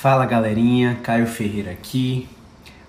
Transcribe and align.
Fala 0.00 0.24
galerinha, 0.26 1.00
Caio 1.02 1.26
Ferreira 1.26 1.72
aqui 1.72 2.28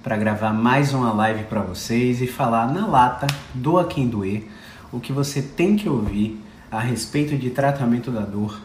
para 0.03 0.15
gravar 0.15 0.53
mais 0.53 0.93
uma 0.93 1.11
live 1.11 1.45
para 1.45 1.59
vocês 1.59 2.21
e 2.21 2.27
falar 2.27 2.71
na 2.71 2.85
lata, 2.85 3.25
doa 3.51 3.87
quem 3.87 4.07
doer, 4.07 4.47
o 4.91 4.99
que 4.99 5.11
você 5.11 5.41
tem 5.41 5.75
que 5.75 5.89
ouvir 5.89 6.39
a 6.69 6.79
respeito 6.79 7.35
de 7.35 7.49
tratamento 7.49 8.11
da 8.11 8.19
dor 8.19 8.61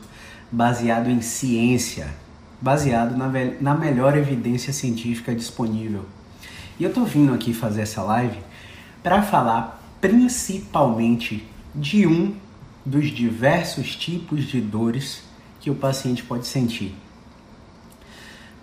baseado 0.52 1.08
em 1.08 1.22
ciência, 1.22 2.06
baseado 2.60 3.16
na, 3.16 3.32
na 3.62 3.74
melhor 3.74 4.14
evidência 4.14 4.74
científica 4.74 5.34
disponível. 5.34 6.04
E 6.78 6.84
eu 6.84 6.92
tô 6.92 7.02
vindo 7.06 7.32
aqui 7.32 7.54
fazer 7.54 7.80
essa 7.80 8.02
live 8.02 8.36
para 9.02 9.22
falar 9.22 9.82
principalmente 10.02 11.48
de 11.74 12.06
um 12.06 12.34
dos 12.84 13.06
diversos 13.06 13.96
tipos 13.96 14.44
de 14.44 14.60
dores 14.60 15.22
que 15.60 15.70
o 15.70 15.74
paciente 15.74 16.22
pode 16.22 16.46
sentir. 16.46 16.94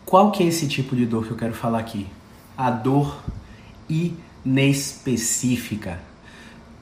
Qual 0.05 0.32
que 0.32 0.44
é 0.44 0.48
esse 0.48 0.68
tipo 0.68 0.96
de 0.96 1.05
dor 1.05 1.26
que 1.26 1.32
eu 1.32 1.38
quero 1.38 1.54
falar 1.54 1.80
aqui? 1.80 2.05
A 2.57 2.70
dor 2.70 3.24
inespecífica. 3.90 5.99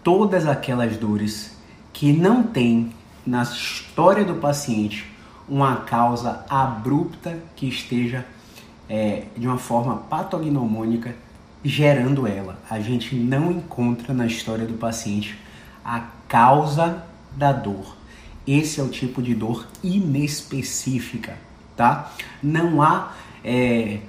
Todas 0.04 0.48
aquelas 0.48 0.98
dores 0.98 1.56
que 1.94 2.12
não 2.12 2.42
têm 2.42 2.92
na 3.26 3.44
história 3.44 4.26
do 4.26 4.36
paciente 4.36 5.06
uma 5.48 5.78
causa 5.78 6.46
abrupta 6.50 7.38
que 7.56 7.68
esteja 7.68 8.26
é, 8.88 9.26
de 9.38 9.48
uma 9.48 9.58
forma 9.58 9.98
patognomônica 9.98 11.16
gerando 11.64 12.26
ela. 12.26 12.60
A 12.70 12.80
gente 12.80 13.16
não 13.16 13.52
encontra 13.52 14.14
na 14.14 14.26
história 14.26 14.66
do 14.66 14.76
paciente 14.76 15.38
a 15.84 16.06
causa 16.28 17.04
da 17.36 17.52
dor. 17.52 17.98
Esse 18.48 18.80
é 18.80 18.84
o 18.84 18.90
tipo 18.90 19.22
de 19.22 19.36
dor 19.36 19.68
inespecífica 19.84 21.49
tá? 21.80 22.12
Não 22.44 22.82
há 22.82 23.14
é, 23.42 24.00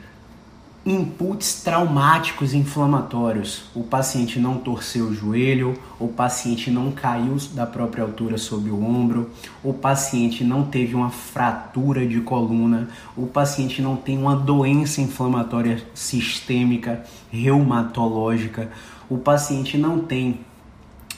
inputs 0.84 1.62
traumáticos 1.62 2.52
inflamatórios. 2.52 3.70
O 3.77 3.84
paciente 3.84 4.40
não 4.40 4.58
torceu 4.58 5.06
o 5.06 5.14
joelho, 5.14 5.78
o 5.96 6.08
paciente 6.08 6.68
não 6.68 6.90
caiu 6.90 7.36
da 7.54 7.64
própria 7.64 8.02
altura 8.02 8.38
sob 8.38 8.68
o 8.70 8.84
ombro, 8.84 9.30
o 9.62 9.72
paciente 9.72 10.42
não 10.42 10.64
teve 10.64 10.96
uma 10.96 11.10
fratura 11.10 12.04
de 12.04 12.20
coluna, 12.22 12.88
o 13.16 13.28
paciente 13.28 13.80
não 13.80 13.94
tem 13.94 14.18
uma 14.18 14.34
doença 14.34 15.00
inflamatória 15.00 15.80
sistêmica, 15.94 17.05
reumatológica, 17.30 18.68
o 19.08 19.16
paciente 19.16 19.78
não 19.78 20.00
tem 20.00 20.40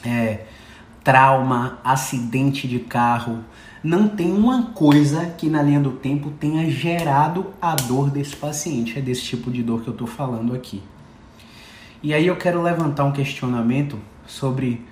é, 0.04 0.44
trauma, 1.02 1.78
acidente 1.82 2.68
de 2.68 2.78
carro, 2.78 3.42
não 3.82 4.08
tem 4.08 4.32
uma 4.32 4.66
coisa 4.66 5.26
que 5.26 5.48
na 5.48 5.60
linha 5.60 5.80
do 5.80 5.92
tempo 5.92 6.30
tenha 6.30 6.70
gerado 6.70 7.46
a 7.60 7.74
dor 7.74 8.10
desse 8.10 8.36
paciente. 8.36 8.98
É 8.98 9.02
desse 9.02 9.22
tipo 9.22 9.50
de 9.50 9.62
dor 9.62 9.82
que 9.82 9.88
eu 9.88 9.92
estou 9.92 10.06
falando 10.06 10.54
aqui. 10.54 10.82
E 12.02 12.14
aí 12.14 12.26
eu 12.26 12.36
quero 12.36 12.62
levantar 12.62 13.04
um 13.04 13.12
questionamento 13.12 13.98
sobre 14.26 14.84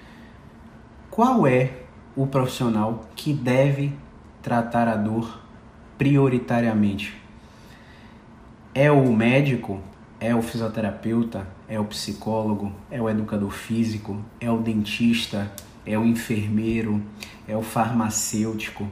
qual 1.11 1.47
é 1.47 1.73
o 2.17 2.27
profissional 2.27 3.09
que 3.15 3.33
deve 3.33 3.93
tratar 4.43 4.89
a 4.89 4.97
dor 4.97 5.41
prioritariamente. 5.97 7.15
É 8.75 8.91
o 8.91 9.13
médico? 9.13 9.81
É 10.19 10.35
o 10.35 10.43
fisioterapeuta? 10.43 11.47
É 11.69 11.79
o 11.79 11.85
psicólogo? 11.85 12.73
É 12.91 13.01
o 13.01 13.09
educador 13.09 13.51
físico? 13.51 14.19
É 14.41 14.51
o 14.51 14.59
dentista? 14.59 15.51
É 15.85 15.99
o 15.99 16.05
enfermeiro, 16.05 17.03
é 17.47 17.57
o 17.57 17.63
farmacêutico. 17.63 18.89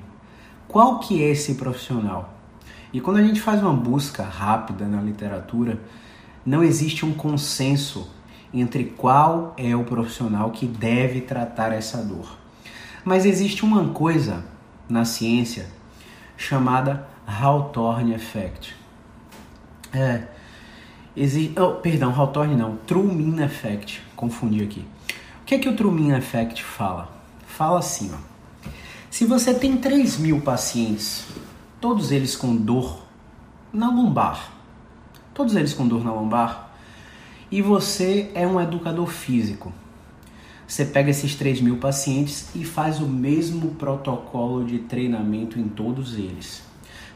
Qual 0.67 0.99
que 1.01 1.23
é 1.23 1.31
esse 1.31 1.55
profissional? 1.55 2.35
E 2.93 3.01
quando 3.01 3.19
a 3.19 3.23
gente 3.23 3.41
faz 3.41 3.63
uma 3.63 3.73
busca 3.73 4.23
rápida 4.23 4.87
na 4.87 5.01
literatura, 5.01 5.81
não 6.45 6.63
existe 6.65 7.05
um 7.05 7.13
consenso 7.13 8.11
entre 8.53 8.85
qual 8.85 9.55
é 9.59 9.77
o 9.77 9.85
profissional 9.85 10.51
que 10.51 10.67
deve 10.67 11.21
tratar 11.21 11.73
essa 11.73 12.03
dor. 12.03 12.39
Mas 13.05 13.27
existe 13.27 13.65
uma 13.65 13.89
coisa 13.91 14.45
na 14.89 15.05
ciência 15.05 15.67
chamada 16.37 17.07
Hawthorne 17.27 18.15
Effect. 18.15 18.75
É, 19.93 20.29
oh, 21.61 21.73
perdão, 21.75 22.15
Hawthorne 22.15 22.57
não, 22.57 22.77
Truman 22.87 23.43
Effect, 23.45 24.03
confundi 24.17 24.63
aqui 24.63 24.85
que 25.49 25.55
é 25.55 25.59
que 25.59 25.69
o 25.71 25.75
Truman 25.75 26.15
Effect 26.15 26.63
fala? 26.63 27.11
Fala 27.47 27.79
assim, 27.79 28.11
ó. 28.13 28.19
Se 29.11 29.25
você 29.25 29.55
tem 29.55 29.79
3 29.79 30.19
mil 30.19 30.43
pacientes, 30.43 31.25
todos 31.81 32.13
eles 32.13 32.37
com 32.37 32.55
dor 32.55 33.01
na 33.73 33.91
lombar, 33.91 34.53
todos 35.33 35.57
eles 35.57 35.73
com 35.73 35.89
dor 35.89 36.05
na 36.05 36.13
lombar, 36.13 36.71
e 37.51 37.63
você 37.63 38.31
é 38.35 38.47
um 38.47 38.61
educador 38.61 39.07
físico, 39.07 39.73
você 40.67 40.85
pega 40.85 41.09
esses 41.09 41.35
3 41.35 41.63
mil 41.63 41.79
pacientes 41.79 42.55
e 42.55 42.63
faz 42.63 43.01
o 43.01 43.07
mesmo 43.07 43.71
protocolo 43.77 44.63
de 44.67 44.81
treinamento 44.81 45.59
em 45.59 45.67
todos 45.67 46.19
eles. 46.19 46.63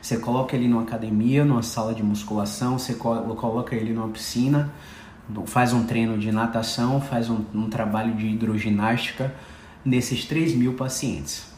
Você 0.01 0.17
coloca 0.17 0.57
ele 0.57 0.69
numa 0.69 0.85
academia, 0.85 1.45
numa 1.45 1.63
sala 1.63 1.93
de 1.93 2.03
musculação, 2.03 2.79
você 2.79 2.95
coloca 2.95 3.77
ele 3.77 3.93
numa 3.93 4.09
piscina, 4.09 4.73
faz 5.47 5.73
um 5.73 5.85
treino 5.85 6.19
de 6.19 6.31
natação, 6.31 7.01
faz 7.01 7.31
um, 7.31 7.45
um 7.55 7.69
trabalho 7.69 8.15
de 8.15 8.27
hidroginástica 8.27 9.35
nesses 9.85 10.25
3 10.25 10.55
mil 10.55 10.75
pacientes. 10.75 11.53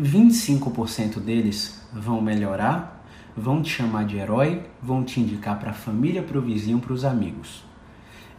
25% 0.00 1.20
deles 1.20 1.80
vão 1.92 2.20
melhorar, 2.20 3.04
vão 3.36 3.62
te 3.62 3.70
chamar 3.70 4.04
de 4.04 4.16
herói, 4.16 4.62
vão 4.82 5.04
te 5.04 5.20
indicar 5.20 5.58
para 5.58 5.70
a 5.70 5.74
família, 5.74 6.22
para 6.22 6.38
o 6.38 6.42
vizinho, 6.42 6.78
para 6.78 6.92
os 6.92 7.04
amigos. 7.04 7.64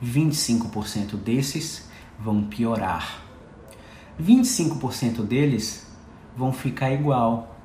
25% 0.04 1.16
desses 1.16 1.90
vão 2.20 2.44
piorar. 2.44 3.22
25% 4.22 5.24
deles 5.26 5.88
vão 6.36 6.52
ficar 6.52 6.92
igual. 6.92 7.58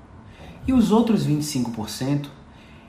E 0.66 0.72
os 0.72 0.90
outros 0.92 1.26
25% 1.26 2.28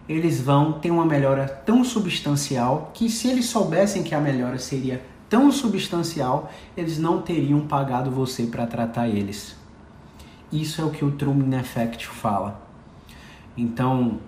eles 0.10 0.42
vão 0.42 0.74
ter 0.74 0.90
uma 0.90 1.06
melhora 1.06 1.48
tão 1.48 1.84
substancial 1.84 2.90
que 2.96 3.08
se 3.12 3.28
eles 3.28 3.46
soubessem 3.46 4.02
que 4.02 4.16
a 4.16 4.20
melhora 4.20 4.58
seria 4.58 5.06
tão 5.30 5.52
substancial, 5.52 6.52
eles 6.76 6.98
não 6.98 7.22
teriam 7.22 7.68
pagado 7.68 8.10
você 8.10 8.48
para 8.48 8.66
tratar 8.66 9.08
eles. 9.08 9.56
Isso 10.52 10.82
é 10.82 10.84
o 10.84 10.90
que 10.90 11.06
o 11.06 11.12
Truman 11.12 11.60
Effect 11.60 12.08
fala. 12.08 12.60
Então, 13.56 14.20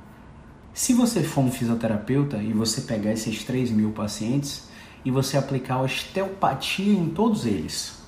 se 0.71 0.93
você 0.93 1.23
for 1.23 1.41
um 1.41 1.51
fisioterapeuta 1.51 2.37
e 2.37 2.53
você 2.53 2.81
pegar 2.81 3.13
esses 3.13 3.43
3 3.43 3.71
mil 3.71 3.89
pacientes 3.89 4.69
e 5.03 5.09
você 5.09 5.35
aplicar 5.35 5.81
osteopatia 5.81 6.93
em 6.93 7.09
todos 7.09 7.47
eles, 7.47 7.99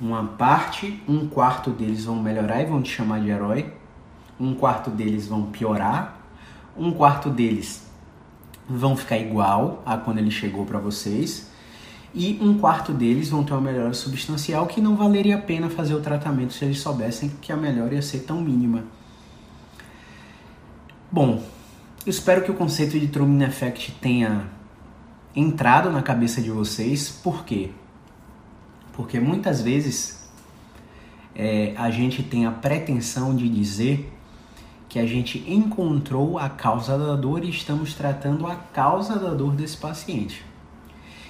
uma 0.00 0.24
parte, 0.24 1.02
um 1.06 1.28
quarto 1.28 1.70
deles 1.70 2.06
vão 2.06 2.16
melhorar 2.16 2.62
e 2.62 2.64
vão 2.64 2.80
te 2.80 2.90
chamar 2.90 3.20
de 3.20 3.28
herói, 3.28 3.70
um 4.38 4.54
quarto 4.54 4.88
deles 4.88 5.26
vão 5.26 5.42
piorar 5.42 6.19
um 6.76 6.92
quarto 6.92 7.30
deles 7.30 7.86
vão 8.68 8.96
ficar 8.96 9.18
igual 9.18 9.82
a 9.84 9.96
quando 9.96 10.18
ele 10.18 10.30
chegou 10.30 10.64
para 10.64 10.78
vocês 10.78 11.50
e 12.14 12.38
um 12.40 12.58
quarto 12.58 12.92
deles 12.92 13.28
vão 13.28 13.44
ter 13.44 13.52
uma 13.52 13.60
melhora 13.60 13.92
substancial 13.92 14.66
que 14.66 14.80
não 14.80 14.96
valeria 14.96 15.36
a 15.36 15.40
pena 15.40 15.70
fazer 15.70 15.94
o 15.94 16.00
tratamento 16.00 16.52
se 16.52 16.64
eles 16.64 16.80
soubessem 16.80 17.30
que 17.40 17.52
a 17.52 17.56
melhora 17.56 17.94
ia 17.94 18.02
ser 18.02 18.20
tão 18.20 18.40
mínima. 18.40 18.84
Bom, 21.10 21.42
eu 22.04 22.10
espero 22.10 22.42
que 22.42 22.50
o 22.50 22.54
conceito 22.54 22.98
de 22.98 23.08
Truman 23.08 23.44
Effect 23.44 23.92
tenha 24.00 24.48
entrado 25.34 25.90
na 25.90 26.02
cabeça 26.02 26.40
de 26.40 26.50
vocês. 26.50 27.08
Por 27.08 27.44
quê? 27.44 27.70
Porque 28.92 29.20
muitas 29.20 29.62
vezes 29.62 30.28
é, 31.34 31.74
a 31.76 31.90
gente 31.90 32.22
tem 32.22 32.46
a 32.46 32.50
pretensão 32.50 33.34
de 33.34 33.48
dizer 33.48 34.12
que 34.90 34.98
a 34.98 35.06
gente 35.06 35.38
encontrou 35.46 36.36
a 36.36 36.48
causa 36.48 36.98
da 36.98 37.14
dor 37.14 37.44
e 37.44 37.48
estamos 37.48 37.94
tratando 37.94 38.44
a 38.44 38.56
causa 38.56 39.16
da 39.16 39.32
dor 39.32 39.52
desse 39.52 39.76
paciente. 39.76 40.44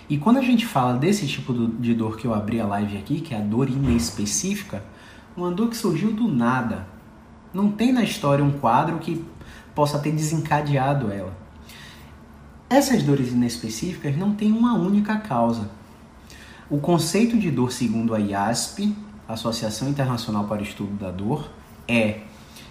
E 0.08 0.16
quando 0.16 0.38
a 0.38 0.42
gente 0.42 0.64
fala 0.64 0.94
desse 0.94 1.28
tipo 1.28 1.52
de 1.52 1.94
dor 1.94 2.16
que 2.16 2.26
eu 2.26 2.32
abri 2.32 2.58
a 2.58 2.66
live 2.66 2.96
aqui, 2.96 3.20
que 3.20 3.34
é 3.34 3.36
a 3.36 3.42
dor 3.42 3.68
inespecífica, 3.68 4.82
uma 5.36 5.50
dor 5.50 5.68
que 5.68 5.76
surgiu 5.76 6.10
do 6.10 6.26
nada. 6.26 6.86
Não 7.52 7.70
tem 7.70 7.92
na 7.92 8.02
história 8.02 8.42
um 8.42 8.50
quadro 8.50 8.98
que 8.98 9.22
possa 9.74 9.98
ter 9.98 10.10
desencadeado 10.10 11.12
ela. 11.12 11.36
Essas 12.70 13.02
dores 13.02 13.30
inespecíficas 13.30 14.16
não 14.16 14.32
têm 14.34 14.52
uma 14.52 14.72
única 14.72 15.18
causa. 15.18 15.70
O 16.70 16.78
conceito 16.78 17.36
de 17.36 17.50
dor, 17.50 17.72
segundo 17.72 18.14
a 18.14 18.18
IASP, 18.18 18.96
Associação 19.28 19.90
Internacional 19.90 20.44
para 20.44 20.60
o 20.60 20.64
Estudo 20.64 20.96
da 20.96 21.10
Dor, 21.10 21.50
é 21.86 22.20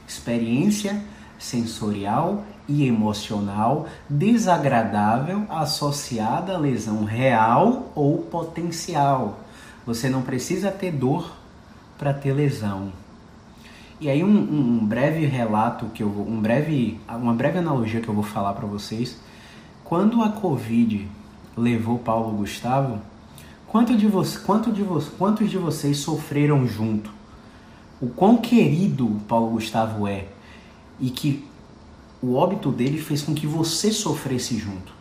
experiência 0.10 1.02
sensorial 1.38 2.44
e 2.68 2.86
emocional 2.86 3.88
desagradável 4.10 5.46
associada 5.50 6.54
a 6.54 6.58
lesão 6.58 7.06
real 7.06 7.92
ou 7.96 8.18
potencial. 8.18 9.40
Você 9.86 10.10
não 10.10 10.22
precisa 10.22 10.70
ter 10.70 10.92
dor 10.92 11.32
para 11.98 12.14
ter 12.14 12.34
lesão. 12.34 12.92
E 14.00 14.10
aí 14.10 14.24
um, 14.24 14.28
um, 14.28 14.86
breve 14.86 15.26
relato 15.26 15.88
que 15.88 16.04
eu 16.04 16.08
um 16.08 16.40
breve 16.40 17.00
uma 17.10 17.34
breve 17.34 17.60
analogia 17.60 18.00
que 18.00 18.08
eu 18.08 18.14
vou 18.14 18.24
falar 18.24 18.54
para 18.54 18.66
vocês. 18.66 19.20
Quando 19.84 20.22
a 20.22 20.30
Covid 20.30 21.08
levou 21.58 21.98
Paulo 21.98 22.38
Gustavo, 22.38 23.00
quanto 23.68 23.98
de 23.98 24.08
vo, 24.08 24.24
quanto 24.46 24.72
de 24.72 24.84
vo, 24.84 25.02
quantos 25.18 25.50
de 25.50 25.58
vocês 25.58 25.98
sofreram 25.98 26.66
junto? 26.68 27.19
O 28.02 28.08
quão 28.08 28.38
querido 28.38 29.20
Paulo 29.28 29.52
Gustavo 29.52 30.08
é 30.08 30.26
e 31.00 31.10
que 31.10 31.46
o 32.22 32.36
óbito 32.36 32.72
dele 32.72 32.98
fez 32.98 33.22
com 33.22 33.34
que 33.34 33.48
você 33.48 33.92
sofresse 33.92 34.58
junto. 34.58 34.94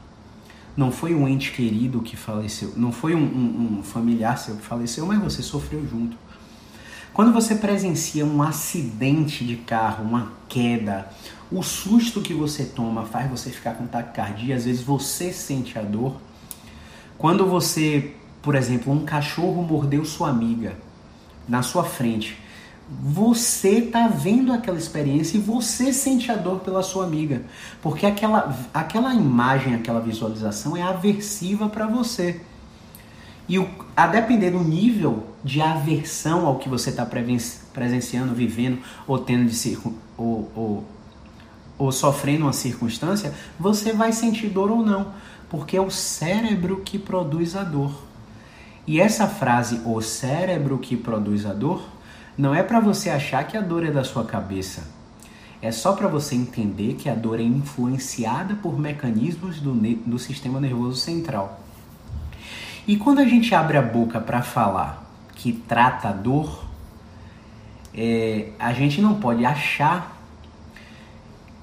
Não 0.77 0.93
foi 0.93 1.15
um 1.15 1.27
ente 1.27 1.53
querido 1.53 2.00
que 2.00 2.17
faleceu, 2.17 2.73
não 2.77 2.93
foi 2.93 3.15
um, 3.15 3.25
um, 3.25 3.79
um 3.79 3.83
familiar 3.83 4.39
seu 4.39 4.56
que 4.56 4.62
faleceu, 4.62 5.06
mas 5.06 5.21
você 5.21 5.43
sofreu 5.43 5.85
junto. 5.89 6.17
Quando 7.12 7.33
você 7.33 7.56
presencia 7.56 8.25
um 8.25 8.43
acidente 8.43 9.44
de 9.44 9.56
carro, 9.56 10.05
uma 10.05 10.33
queda, 10.49 11.09
o 11.51 11.62
susto 11.62 12.21
que 12.21 12.33
você 12.33 12.65
toma 12.65 13.05
faz 13.05 13.29
você 13.29 13.51
ficar 13.51 13.75
com 13.75 13.87
taquicardia, 13.87 14.55
às 14.55 14.65
vezes 14.65 14.83
você 14.83 15.33
sente 15.33 15.77
a 15.79 15.83
dor. 15.83 16.17
Quando 17.17 17.44
você, 17.44 18.15
por 18.41 18.55
exemplo, 18.55 18.93
um 18.93 19.05
cachorro 19.05 19.62
mordeu 19.62 20.05
sua 20.05 20.29
amiga 20.31 20.77
na 21.49 21.62
sua 21.62 21.83
frente, 21.83 22.39
você 22.90 23.82
tá 23.82 24.08
vendo 24.08 24.52
aquela 24.52 24.79
experiência 24.79 25.37
e 25.37 25.40
você 25.40 25.93
sente 25.93 26.32
a 26.32 26.37
dor 26.37 26.61
pela 26.61 26.82
sua 26.82 27.05
amiga, 27.05 27.43
porque 27.82 28.06
aquela, 28.06 28.56
aquela 28.73 29.14
imagem, 29.14 29.75
aquela 29.75 30.00
visualização 30.00 30.76
é 30.76 30.82
aversiva 30.82 31.69
para 31.69 31.87
você. 31.87 32.40
E 33.46 33.58
o, 33.58 33.69
a 33.96 34.06
depender 34.06 34.50
do 34.50 34.61
nível 34.61 35.25
de 35.44 35.61
aversão 35.61 36.46
ao 36.46 36.58
que 36.58 36.69
você 36.69 36.90
está 36.90 37.06
presenciando, 37.73 38.35
vivendo 38.35 38.79
ou 39.06 39.19
tendo 39.19 39.46
de 39.46 39.55
circun, 39.55 39.94
ou, 40.17 40.50
ou, 40.55 40.84
ou 41.79 41.93
sofrendo 41.93 42.44
uma 42.44 42.52
circunstância, 42.52 43.34
você 43.58 43.93
vai 43.93 44.12
sentir 44.12 44.49
dor 44.49 44.70
ou 44.70 44.84
não, 44.84 45.12
porque 45.49 45.76
é 45.76 45.81
o 45.81 45.91
cérebro 45.91 46.81
que 46.84 46.99
produz 46.99 47.55
a 47.55 47.64
dor. 47.64 47.93
E 48.87 49.00
essa 49.00 49.26
frase, 49.26 49.81
o 49.84 50.00
cérebro 50.00 50.79
que 50.79 50.96
produz 50.96 51.44
a 51.44 51.52
dor, 51.52 51.82
não 52.38 52.55
é 52.55 52.62
para 52.62 52.79
você 52.79 53.11
achar 53.11 53.44
que 53.49 53.56
a 53.56 53.61
dor 53.61 53.85
é 53.85 53.90
da 53.90 54.05
sua 54.05 54.25
cabeça. 54.25 54.87
É 55.61 55.73
só 55.73 55.94
para 55.94 56.06
você 56.06 56.37
entender 56.37 56.94
que 56.94 57.08
a 57.08 57.14
dor 57.14 57.40
é 57.40 57.43
influenciada 57.43 58.55
por 58.55 58.79
mecanismos 58.79 59.58
do, 59.58 59.75
do 59.75 60.19
sistema 60.20 60.61
nervoso 60.61 61.00
central. 61.00 61.61
E 62.87 62.96
quando 62.96 63.19
a 63.19 63.25
gente 63.25 63.52
abre 63.56 63.76
a 63.76 63.82
boca 63.82 64.20
para 64.20 64.40
falar 64.40 65.05
que 65.35 65.52
trata 65.52 66.11
a 66.11 66.12
dor, 66.12 66.64
é, 67.93 68.50
a 68.56 68.73
gente 68.73 69.02
não 69.02 69.17
pode 69.19 69.44
achar 69.44 70.17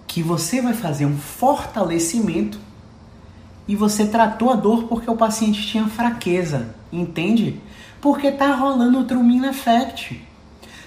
que 0.06 0.21
você 0.21 0.62
vai 0.62 0.74
fazer 0.74 1.06
um 1.06 1.18
fortalecimento 1.18 2.60
e 3.66 3.78
você 3.78 4.06
tratou 4.06 4.51
a 4.51 4.56
dor 4.56 4.83
porque 4.83 5.10
o 5.10 5.16
paciente 5.16 5.66
tinha 5.66 5.88
fraqueza, 5.88 6.75
entende? 6.92 7.62
Porque 8.01 8.30
tá 8.30 8.54
rolando 8.54 9.00
o 9.00 9.04
Trumin 9.06 9.45
Effect. 9.45 10.35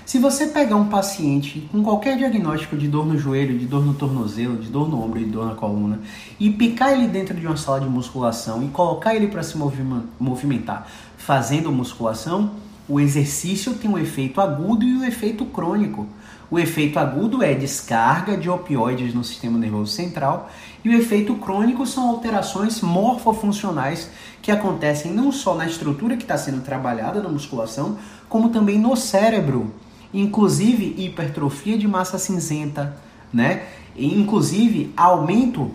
Se 0.08 0.18
você 0.18 0.46
pegar 0.46 0.76
um 0.76 0.88
paciente 0.88 1.68
com 1.70 1.82
qualquer 1.82 2.16
diagnóstico 2.16 2.78
de 2.78 2.88
dor 2.88 3.04
no 3.04 3.18
joelho, 3.18 3.58
de 3.58 3.66
dor 3.66 3.84
no 3.84 3.92
tornozelo, 3.92 4.56
de 4.56 4.68
dor 4.68 4.88
no 4.88 5.04
ombro, 5.04 5.18
de 5.18 5.26
dor 5.26 5.44
na 5.44 5.54
coluna, 5.54 6.00
e 6.40 6.48
picar 6.48 6.94
ele 6.94 7.06
dentro 7.08 7.38
de 7.38 7.46
uma 7.46 7.58
sala 7.58 7.78
de 7.78 7.88
musculação 7.90 8.64
e 8.64 8.68
colocar 8.68 9.14
ele 9.14 9.26
para 9.26 9.42
se 9.42 9.58
movimentar 9.58 10.88
fazendo 11.18 11.70
musculação, 11.70 12.52
o 12.88 12.98
exercício 12.98 13.74
tem 13.74 13.90
um 13.90 13.98
efeito 13.98 14.40
agudo 14.40 14.82
e 14.82 14.94
um 14.94 15.04
efeito 15.04 15.44
crônico. 15.44 16.06
O 16.50 16.58
efeito 16.58 16.98
agudo 16.98 17.42
é 17.42 17.52
descarga 17.52 18.34
de 18.34 18.48
opioides 18.48 19.12
no 19.12 19.22
sistema 19.22 19.58
nervoso 19.58 19.92
central 19.92 20.48
e 20.82 20.88
o 20.88 20.94
efeito 20.94 21.34
crônico 21.34 21.86
são 21.86 22.08
alterações 22.08 22.80
morfofuncionais 22.80 24.08
que 24.40 24.50
acontecem 24.50 25.12
não 25.12 25.30
só 25.30 25.54
na 25.54 25.66
estrutura 25.66 26.16
que 26.16 26.22
está 26.22 26.38
sendo 26.38 26.62
trabalhada 26.62 27.22
na 27.22 27.28
musculação, 27.28 27.98
como 28.26 28.48
também 28.48 28.78
no 28.78 28.96
cérebro 28.96 29.70
inclusive 30.12 30.94
hipertrofia 30.96 31.76
de 31.78 31.86
massa 31.86 32.18
cinzenta, 32.18 32.96
né? 33.32 33.66
E, 33.94 34.18
inclusive 34.18 34.92
aumento 34.96 35.70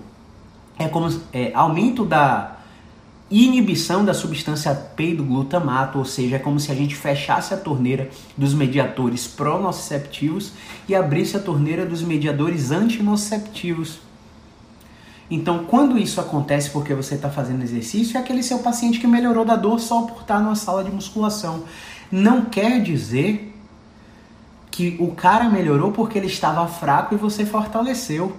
é 0.77 0.87
como 0.87 1.07
é, 1.31 1.51
aumento 1.53 2.03
da 2.03 2.57
inibição 3.29 4.05
da 4.05 4.13
substância 4.13 4.73
peidoglutamato, 4.73 5.97
ou 5.97 6.05
seja, 6.05 6.35
é 6.35 6.39
como 6.39 6.59
se 6.59 6.71
a 6.71 6.75
gente 6.75 6.95
fechasse 6.95 7.53
a 7.53 7.57
torneira 7.57 8.09
dos 8.37 8.53
mediadores 8.53 9.27
pronociceptivos 9.27 10.51
e 10.87 10.93
abrisse 10.93 11.35
a 11.35 11.39
torneira 11.39 11.85
dos 11.85 12.03
mediadores 12.03 12.71
antinociceptivos. 12.71 13.99
Então, 15.31 15.63
quando 15.65 15.97
isso 15.97 16.21
acontece 16.21 16.69
porque 16.69 16.93
você 16.93 17.15
está 17.15 17.29
fazendo 17.29 17.63
exercício, 17.63 18.17
é 18.17 18.19
aquele 18.19 18.43
seu 18.43 18.59
paciente 18.59 18.99
que 18.99 19.07
melhorou 19.07 19.45
da 19.45 19.55
dor 19.55 19.79
só 19.79 20.03
por 20.03 20.21
estar 20.21 20.39
numa 20.39 20.55
sala 20.55 20.83
de 20.83 20.91
musculação. 20.91 21.63
Não 22.11 22.45
quer 22.45 22.81
dizer 22.83 23.52
que 24.73 24.97
o 24.99 25.11
cara 25.11 25.47
melhorou 25.49 25.91
porque 25.91 26.17
ele 26.17 26.25
estava 26.25 26.67
fraco 26.67 27.13
e 27.13 27.17
você 27.17 27.45
fortaleceu. 27.45 28.35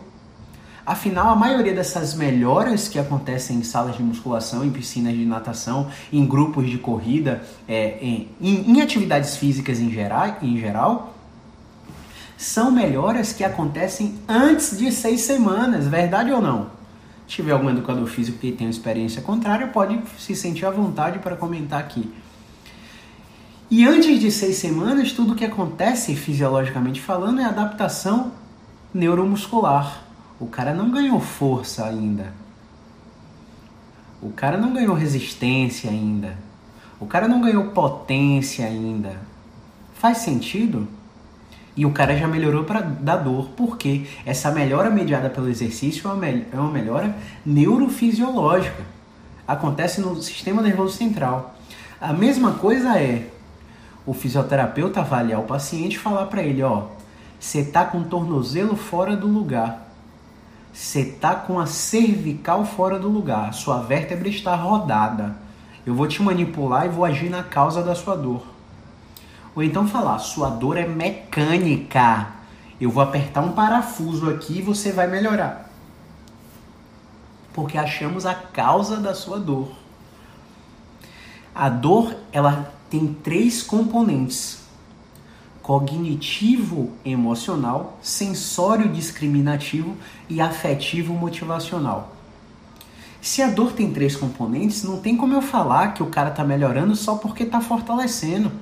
Afinal, 0.84 1.30
a 1.30 1.36
maioria 1.36 1.72
dessas 1.72 2.12
melhoras 2.12 2.88
que 2.88 2.98
acontecem 2.98 3.58
em 3.58 3.62
salas 3.62 3.96
de 3.96 4.02
musculação, 4.02 4.64
em 4.64 4.70
piscinas 4.70 5.14
de 5.14 5.24
natação, 5.24 5.86
em 6.12 6.26
grupos 6.26 6.68
de 6.68 6.76
corrida, 6.76 7.44
é, 7.68 7.98
em, 8.02 8.28
em, 8.40 8.82
atividades 8.82 9.36
físicas 9.36 9.78
em 9.78 9.92
geral, 9.92 10.38
em 10.42 10.58
geral, 10.58 11.14
são 12.36 12.68
melhoras 12.72 13.32
que 13.32 13.44
acontecem 13.44 14.16
antes 14.28 14.76
de 14.76 14.90
seis 14.90 15.20
semanas, 15.20 15.86
verdade 15.86 16.32
ou 16.32 16.42
não? 16.42 16.66
Se 17.28 17.36
tiver 17.36 17.52
algum 17.52 17.70
educador 17.70 18.06
físico 18.08 18.38
que 18.38 18.50
tenha 18.50 18.68
experiência 18.68 19.22
contrária, 19.22 19.68
pode 19.68 20.00
se 20.18 20.34
sentir 20.34 20.66
à 20.66 20.70
vontade 20.70 21.20
para 21.20 21.36
comentar 21.36 21.78
aqui. 21.78 22.12
E 23.76 23.84
antes 23.84 24.20
de 24.20 24.30
seis 24.30 24.58
semanas, 24.58 25.10
tudo 25.10 25.32
o 25.32 25.34
que 25.34 25.44
acontece 25.44 26.14
fisiologicamente 26.14 27.00
falando 27.00 27.40
é 27.40 27.44
adaptação 27.44 28.30
neuromuscular. 28.94 30.04
O 30.38 30.46
cara 30.46 30.72
não 30.72 30.92
ganhou 30.92 31.18
força 31.18 31.84
ainda. 31.84 32.32
O 34.22 34.30
cara 34.30 34.56
não 34.56 34.72
ganhou 34.72 34.94
resistência 34.94 35.90
ainda. 35.90 36.38
O 37.00 37.06
cara 37.06 37.26
não 37.26 37.40
ganhou 37.40 37.70
potência 37.70 38.64
ainda. 38.64 39.20
Faz 39.94 40.18
sentido? 40.18 40.86
E 41.76 41.84
o 41.84 41.90
cara 41.90 42.16
já 42.16 42.28
melhorou 42.28 42.62
para 42.62 42.80
da 42.80 43.16
dor, 43.16 43.48
porque 43.56 44.06
essa 44.24 44.52
melhora 44.52 44.88
mediada 44.88 45.28
pelo 45.28 45.48
exercício 45.48 46.08
é 46.08 46.12
uma, 46.12 46.26
é 46.28 46.46
uma 46.54 46.70
melhora 46.70 47.12
neurofisiológica. 47.44 48.84
Acontece 49.48 50.00
no 50.00 50.22
sistema 50.22 50.62
nervoso 50.62 50.96
central. 50.96 51.56
A 52.00 52.12
mesma 52.12 52.52
coisa 52.52 52.96
é 52.96 53.30
o 54.06 54.12
fisioterapeuta 54.12 55.00
avaliar 55.00 55.40
o 55.40 55.44
paciente 55.44 55.94
e 55.94 55.98
falar 55.98 56.26
para 56.26 56.42
ele, 56.42 56.62
ó, 56.62 56.88
você 57.38 57.64
tá 57.64 57.84
com 57.84 57.98
o 57.98 58.04
tornozelo 58.04 58.76
fora 58.76 59.16
do 59.16 59.26
lugar. 59.26 59.84
Você 60.72 61.04
tá 61.04 61.34
com 61.34 61.60
a 61.60 61.66
cervical 61.66 62.64
fora 62.64 62.98
do 62.98 63.08
lugar. 63.08 63.54
Sua 63.54 63.82
vértebra 63.82 64.28
está 64.28 64.54
rodada. 64.56 65.36
Eu 65.86 65.94
vou 65.94 66.08
te 66.08 66.22
manipular 66.22 66.86
e 66.86 66.88
vou 66.88 67.04
agir 67.04 67.30
na 67.30 67.42
causa 67.42 67.82
da 67.82 67.94
sua 67.94 68.16
dor. 68.16 68.42
Ou 69.54 69.62
então 69.62 69.86
falar, 69.86 70.18
sua 70.18 70.50
dor 70.50 70.76
é 70.76 70.86
mecânica. 70.86 72.28
Eu 72.80 72.90
vou 72.90 73.02
apertar 73.02 73.40
um 73.40 73.52
parafuso 73.52 74.28
aqui 74.28 74.58
e 74.58 74.62
você 74.62 74.90
vai 74.90 75.06
melhorar. 75.06 75.70
Porque 77.52 77.78
achamos 77.78 78.26
a 78.26 78.34
causa 78.34 78.96
da 78.96 79.14
sua 79.14 79.38
dor. 79.38 79.70
A 81.54 81.68
dor, 81.68 82.16
ela 82.32 82.72
tem 82.94 83.12
três 83.24 83.60
componentes: 83.60 84.60
cognitivo 85.60 86.92
emocional, 87.04 87.98
sensório 88.00 88.88
discriminativo 88.88 89.96
e 90.30 90.40
afetivo 90.40 91.12
motivacional. 91.12 92.12
Se 93.20 93.42
a 93.42 93.50
dor 93.50 93.72
tem 93.72 93.90
três 93.90 94.14
componentes, 94.14 94.84
não 94.84 95.00
tem 95.00 95.16
como 95.16 95.34
eu 95.34 95.42
falar 95.42 95.92
que 95.92 96.04
o 96.04 96.06
cara 96.06 96.30
está 96.30 96.44
melhorando 96.44 96.94
só 96.94 97.16
porque 97.16 97.42
está 97.42 97.60
fortalecendo. 97.60 98.52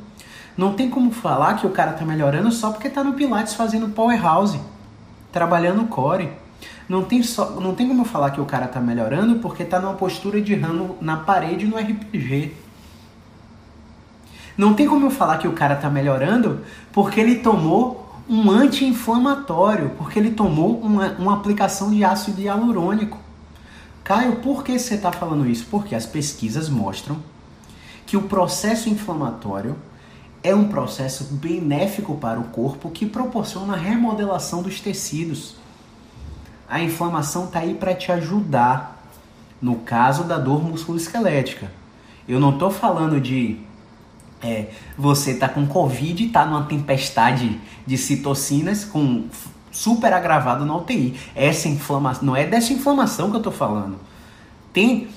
Não 0.56 0.72
tem 0.72 0.88
como 0.88 1.10
falar 1.10 1.58
que 1.58 1.66
o 1.66 1.70
cara 1.70 1.90
está 1.90 2.04
melhorando 2.06 2.50
só 2.50 2.70
porque 2.70 2.88
está 2.88 3.04
no 3.04 3.12
Pilates 3.12 3.52
fazendo 3.52 3.90
powerhouse, 3.90 4.58
trabalhando 5.30 5.86
core. 5.88 6.30
Não 6.88 7.04
tem, 7.04 7.22
só, 7.22 7.60
não 7.60 7.74
tem 7.74 7.86
como 7.86 8.04
falar 8.04 8.30
que 8.30 8.40
o 8.40 8.46
cara 8.46 8.66
tá 8.66 8.80
melhorando 8.80 9.40
porque 9.40 9.64
tá 9.64 9.78
numa 9.78 9.94
postura 9.94 10.40
de 10.40 10.54
rano 10.54 10.96
na 11.00 11.18
parede 11.18 11.66
no 11.66 11.76
RPG. 11.76 12.61
Não 14.56 14.74
tem 14.74 14.86
como 14.86 15.06
eu 15.06 15.10
falar 15.10 15.38
que 15.38 15.48
o 15.48 15.52
cara 15.52 15.76
tá 15.76 15.88
melhorando 15.88 16.60
porque 16.92 17.20
ele 17.20 17.36
tomou 17.36 18.02
um 18.28 18.50
anti-inflamatório, 18.50 19.90
porque 19.98 20.18
ele 20.18 20.30
tomou 20.30 20.78
uma, 20.78 21.12
uma 21.12 21.34
aplicação 21.34 21.90
de 21.90 22.04
ácido 22.04 22.40
hialurônico. 22.40 23.18
Caio, 24.04 24.36
por 24.36 24.64
que 24.64 24.78
você 24.78 24.94
está 24.94 25.12
falando 25.12 25.46
isso? 25.46 25.66
Porque 25.70 25.94
as 25.94 26.06
pesquisas 26.06 26.68
mostram 26.68 27.18
que 28.06 28.16
o 28.16 28.22
processo 28.22 28.88
inflamatório 28.88 29.76
é 30.42 30.54
um 30.54 30.68
processo 30.68 31.24
benéfico 31.34 32.16
para 32.16 32.40
o 32.40 32.44
corpo 32.44 32.90
que 32.90 33.06
proporciona 33.06 33.74
a 33.74 33.76
remodelação 33.76 34.62
dos 34.62 34.80
tecidos. 34.80 35.54
A 36.68 36.80
inflamação 36.80 37.44
está 37.44 37.60
aí 37.60 37.74
para 37.74 37.94
te 37.94 38.10
ajudar 38.10 39.06
no 39.60 39.76
caso 39.76 40.24
da 40.24 40.38
dor 40.38 40.64
musculoesquelética. 40.64 41.70
Eu 42.26 42.40
não 42.40 42.50
estou 42.50 42.70
falando 42.70 43.20
de 43.20 43.60
é, 44.42 44.70
você 44.98 45.34
tá 45.34 45.48
com 45.48 45.66
Covid, 45.66 46.28
tá 46.28 46.44
numa 46.44 46.64
tempestade 46.64 47.60
de 47.86 47.96
citocinas 47.96 48.84
com 48.84 49.24
super 49.70 50.12
agravado 50.12 50.66
na 50.66 50.76
UTI. 50.76 51.18
Essa 51.34 51.68
inflamação, 51.68 52.24
não 52.24 52.36
é 52.36 52.44
dessa 52.44 52.72
inflamação 52.72 53.30
que 53.30 53.36
eu 53.36 53.42
tô 53.42 53.52
falando. 53.52 53.96
Tem, 54.72 55.08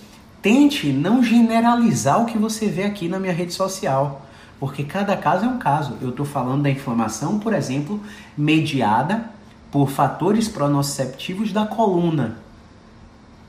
tente 0.42 0.92
não 0.92 1.24
generalizar 1.24 2.22
o 2.22 2.26
que 2.26 2.38
você 2.38 2.68
vê 2.68 2.84
aqui 2.84 3.08
na 3.08 3.20
minha 3.20 3.34
rede 3.34 3.54
social, 3.54 4.26
porque 4.60 4.84
cada 4.84 5.18
caso 5.18 5.46
é 5.46 5.48
um 5.48 5.58
caso. 5.58 5.98
Eu 6.02 6.12
tô 6.12 6.24
falando 6.24 6.64
da 6.64 6.70
inflamação, 6.70 7.40
por 7.40 7.54
exemplo, 7.54 8.00
mediada 8.38 9.30
por 9.72 9.90
fatores 9.90 10.48
pronoceptivos 10.48 11.52
da 11.52 11.66
coluna. 11.66 12.38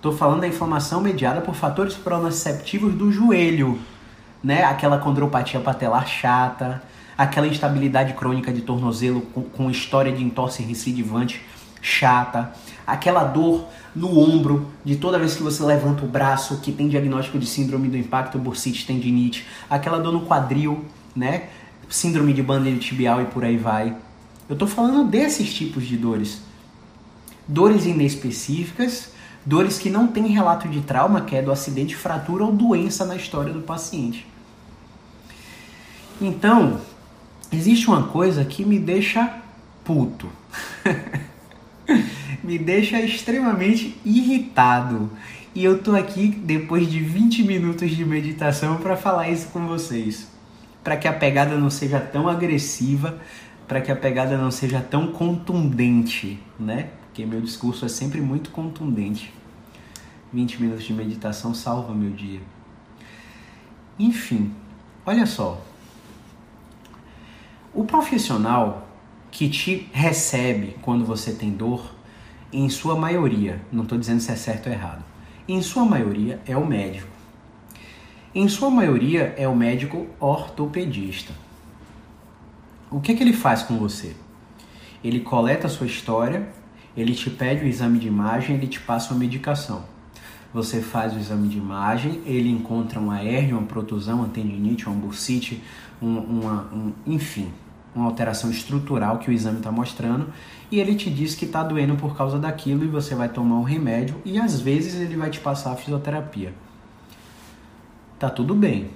Tô 0.00 0.12
falando 0.12 0.40
da 0.40 0.48
inflamação 0.48 1.00
mediada 1.00 1.40
por 1.40 1.54
fatores 1.54 1.94
pronoceptivos 1.94 2.94
do 2.94 3.12
joelho 3.12 3.78
né? 4.46 4.62
Aquela 4.62 4.98
condropatia 4.98 5.58
patelar 5.58 6.06
chata, 6.06 6.80
aquela 7.18 7.48
instabilidade 7.48 8.12
crônica 8.12 8.52
de 8.52 8.60
tornozelo 8.60 9.22
com, 9.22 9.42
com 9.42 9.68
história 9.68 10.12
de 10.12 10.22
entorse 10.22 10.62
recidivante 10.62 11.42
chata, 11.82 12.52
aquela 12.86 13.24
dor 13.24 13.66
no 13.94 14.16
ombro 14.16 14.68
de 14.84 14.94
toda 14.94 15.18
vez 15.18 15.34
que 15.34 15.42
você 15.42 15.64
levanta 15.64 16.04
o 16.04 16.08
braço, 16.08 16.60
que 16.60 16.70
tem 16.70 16.86
diagnóstico 16.86 17.40
de 17.40 17.46
síndrome 17.46 17.88
do 17.88 17.96
impacto 17.96 18.38
bursite 18.38 18.86
tendinite, 18.86 19.44
aquela 19.68 19.98
dor 19.98 20.12
no 20.12 20.20
quadril, 20.24 20.84
né? 21.14 21.48
Síndrome 21.88 22.32
de 22.32 22.42
banda 22.42 22.70
tibial 22.76 23.20
e 23.20 23.24
por 23.24 23.44
aí 23.44 23.56
vai. 23.56 23.96
Eu 24.48 24.54
tô 24.54 24.68
falando 24.68 25.10
desses 25.10 25.52
tipos 25.52 25.84
de 25.84 25.96
dores. 25.96 26.40
Dores 27.48 27.84
inespecíficas, 27.84 29.10
dores 29.44 29.76
que 29.76 29.90
não 29.90 30.06
têm 30.06 30.28
relato 30.28 30.68
de 30.68 30.82
trauma, 30.82 31.22
que 31.22 31.34
é 31.34 31.42
do 31.42 31.50
acidente, 31.50 31.96
fratura 31.96 32.44
ou 32.44 32.52
doença 32.52 33.04
na 33.04 33.16
história 33.16 33.52
do 33.52 33.62
paciente. 33.62 34.35
Então, 36.20 36.80
existe 37.52 37.88
uma 37.88 38.04
coisa 38.04 38.44
que 38.44 38.64
me 38.64 38.78
deixa 38.78 39.42
puto. 39.84 40.28
me 42.42 42.58
deixa 42.58 43.00
extremamente 43.00 44.00
irritado. 44.04 45.10
E 45.54 45.64
eu 45.64 45.82
tô 45.82 45.94
aqui 45.94 46.28
depois 46.28 46.90
de 46.90 47.00
20 47.00 47.42
minutos 47.44 47.90
de 47.90 48.04
meditação 48.04 48.76
para 48.76 48.96
falar 48.96 49.28
isso 49.30 49.48
com 49.48 49.66
vocês. 49.66 50.28
Para 50.82 50.96
que 50.96 51.08
a 51.08 51.12
pegada 51.12 51.56
não 51.56 51.70
seja 51.70 52.00
tão 52.00 52.28
agressiva, 52.28 53.18
para 53.66 53.80
que 53.80 53.90
a 53.90 53.96
pegada 53.96 54.38
não 54.38 54.50
seja 54.50 54.80
tão 54.80 55.08
contundente, 55.08 56.38
né? 56.58 56.90
Porque 57.06 57.26
meu 57.26 57.40
discurso 57.40 57.84
é 57.84 57.88
sempre 57.88 58.20
muito 58.20 58.50
contundente. 58.50 59.32
20 60.32 60.62
minutos 60.62 60.84
de 60.84 60.92
meditação 60.92 61.54
salva 61.54 61.94
meu 61.94 62.10
dia. 62.10 62.40
Enfim, 63.98 64.52
olha 65.06 65.24
só, 65.24 65.64
o 67.76 67.84
profissional 67.84 68.88
que 69.30 69.50
te 69.50 69.86
recebe 69.92 70.76
quando 70.80 71.04
você 71.04 71.32
tem 71.32 71.50
dor, 71.50 71.94
em 72.50 72.70
sua 72.70 72.96
maioria, 72.96 73.60
não 73.70 73.82
estou 73.82 73.98
dizendo 73.98 74.20
se 74.20 74.32
é 74.32 74.34
certo 74.34 74.68
ou 74.68 74.72
errado, 74.72 75.04
em 75.46 75.60
sua 75.60 75.84
maioria 75.84 76.40
é 76.46 76.56
o 76.56 76.66
médico. 76.66 77.08
Em 78.34 78.48
sua 78.48 78.70
maioria 78.70 79.34
é 79.36 79.46
o 79.46 79.54
médico 79.54 80.06
ortopedista. 80.18 81.34
O 82.90 82.98
que, 82.98 83.14
que 83.14 83.22
ele 83.22 83.34
faz 83.34 83.62
com 83.62 83.76
você? 83.76 84.16
Ele 85.04 85.20
coleta 85.20 85.66
a 85.66 85.70
sua 85.70 85.86
história, 85.86 86.48
ele 86.96 87.14
te 87.14 87.28
pede 87.28 87.62
o 87.62 87.68
exame 87.68 87.98
de 87.98 88.08
imagem, 88.08 88.56
ele 88.56 88.68
te 88.68 88.80
passa 88.80 89.12
uma 89.12 89.20
medicação. 89.20 89.84
Você 90.54 90.80
faz 90.80 91.14
o 91.14 91.18
exame 91.18 91.48
de 91.48 91.58
imagem, 91.58 92.22
ele 92.24 92.48
encontra 92.48 92.98
uma 92.98 93.20
hérnia, 93.20 93.54
uma 93.54 93.66
protusão, 93.66 94.20
uma 94.20 94.28
tendinite, 94.28 94.86
uma 94.86 94.96
bursite, 94.96 95.62
um, 96.00 96.16
uma, 96.16 96.62
um, 96.72 96.92
enfim, 97.06 97.52
uma 97.96 98.06
alteração 98.06 98.50
estrutural 98.50 99.18
que 99.18 99.30
o 99.30 99.32
exame 99.32 99.58
está 99.58 99.72
mostrando 99.72 100.32
e 100.70 100.78
ele 100.78 100.94
te 100.94 101.10
diz 101.10 101.34
que 101.34 101.46
está 101.46 101.62
doendo 101.62 101.96
por 101.96 102.16
causa 102.16 102.38
daquilo 102.38 102.84
e 102.84 102.88
você 102.88 103.14
vai 103.14 103.28
tomar 103.28 103.56
um 103.56 103.62
remédio 103.62 104.20
e 104.24 104.38
às 104.38 104.60
vezes 104.60 104.94
ele 104.94 105.16
vai 105.16 105.30
te 105.30 105.40
passar 105.40 105.72
a 105.72 105.76
fisioterapia. 105.76 106.54
Tá 108.18 108.28
tudo 108.28 108.54
bem. 108.54 108.90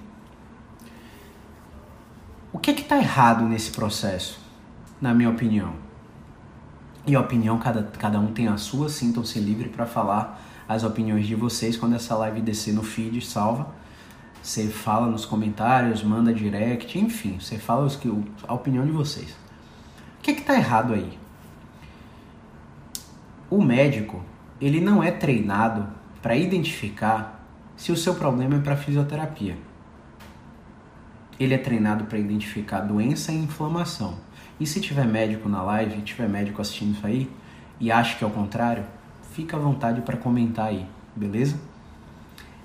O 2.53 2.59
que 2.59 2.71
é 2.71 2.75
que 2.75 2.83
está 2.83 2.99
errado 2.99 3.45
nesse 3.45 3.71
processo, 3.71 4.39
na 5.01 5.15
minha 5.15 5.31
opinião? 5.31 5.75
E 7.07 7.15
a 7.15 7.21
opinião, 7.21 7.59
cada, 7.59 7.85
cada 7.85 8.21
um 8.21 8.33
tem 8.33 8.49
a 8.49 8.57
sua, 8.57 8.89
sintam-se 8.89 9.39
livre 9.39 9.69
para 9.69 9.87
falar 9.87 10.43
as 10.69 10.85
opiniões 10.85 11.27
de 11.27 11.35
vocês 11.35 11.77
quando 11.77 11.95
essa 11.95 12.15
live 12.17 12.41
descer 12.41 12.75
no 12.75 12.83
feed, 12.83 13.25
salva 13.25 13.80
você 14.43 14.69
fala 14.69 15.07
nos 15.07 15.25
comentários, 15.25 16.03
manda 16.03 16.33
direct, 16.33 16.99
enfim, 16.99 17.39
você 17.39 17.59
fala 17.59 17.85
os 17.85 17.97
que, 17.97 18.09
a 18.47 18.55
opinião 18.55 18.85
de 18.85 18.93
vocês. 18.93 19.31
O 20.19 20.23
que 20.23 20.31
é 20.31 20.35
está 20.35 20.55
errado 20.55 20.95
aí? 20.95 21.19
O 23.51 23.63
médico, 23.63 24.23
ele 24.61 24.81
não 24.81 25.03
é 25.03 25.11
treinado 25.11 25.89
para 26.23 26.37
identificar 26.37 27.45
se 27.77 27.91
o 27.91 27.97
seu 27.97 28.15
problema 28.15 28.57
é 28.57 28.61
para 28.61 28.77
fisioterapia. 28.77 29.57
Ele 31.39 31.55
é 31.55 31.59
treinado 31.59 32.05
para 32.05 32.19
identificar 32.19 32.81
doença 32.81 33.33
e 33.33 33.37
inflamação. 33.37 34.19
E 34.59 34.67
se 34.67 34.81
tiver 34.81 35.07
médico 35.07 35.49
na 35.49 35.63
live, 35.63 36.03
tiver 36.03 36.29
médico 36.29 36.61
assistindo 36.61 36.95
isso 36.95 37.07
aí 37.07 37.31
e 37.81 37.91
acha 37.91 38.17
que 38.19 38.23
é 38.23 38.27
o 38.27 38.31
contrário, 38.31 38.85
fica 39.33 39.57
à 39.57 39.61
vontade 39.61 40.03
para 40.03 40.19
comentar 40.19 40.67
aí, 40.67 40.87
beleza? 41.17 41.59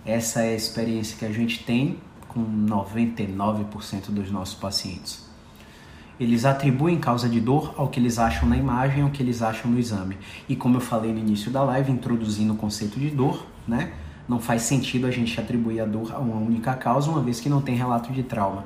Essa 0.06 0.42
é 0.42 0.50
a 0.50 0.56
experiência 0.56 1.18
que 1.18 1.26
a 1.26 1.32
gente 1.32 1.64
tem 1.64 1.98
com 2.28 2.46
99% 2.68 4.10
dos 4.10 4.30
nossos 4.30 4.54
pacientes. 4.54 5.26
Eles 6.20 6.46
atribuem 6.46 7.00
causa 7.00 7.28
de 7.28 7.42
dor 7.42 7.74
ao 7.76 7.88
que 7.88 8.00
eles 8.00 8.20
acham 8.20 8.48
na 8.48 8.56
imagem, 8.56 9.02
ao 9.02 9.10
que 9.10 9.24
eles 9.24 9.42
acham 9.42 9.72
no 9.72 9.80
exame. 9.80 10.18
E 10.48 10.56
como 10.56 10.78
eu 10.78 10.82
falei 10.82 11.12
no 11.12 11.20
início 11.20 11.50
da 11.50 11.64
live, 11.64 11.92
introduzindo 11.92 12.54
o 12.54 12.56
conceito 12.56 13.00
de 13.00 13.10
dor, 13.10 13.48
né? 13.68 13.94
Não 14.28 14.40
faz 14.40 14.62
sentido 14.62 15.08
a 15.08 15.12
gente 15.12 15.40
atribuir 15.40 15.82
a 15.82 15.86
dor 15.86 16.14
a 16.14 16.20
uma 16.20 16.36
única 16.36 16.74
causa, 16.76 17.10
uma 17.10 17.22
vez 17.22 17.40
que 17.40 17.50
não 17.50 17.62
tem 17.62 17.76
relato 17.76 18.14
de 18.14 18.22
trauma. 18.22 18.64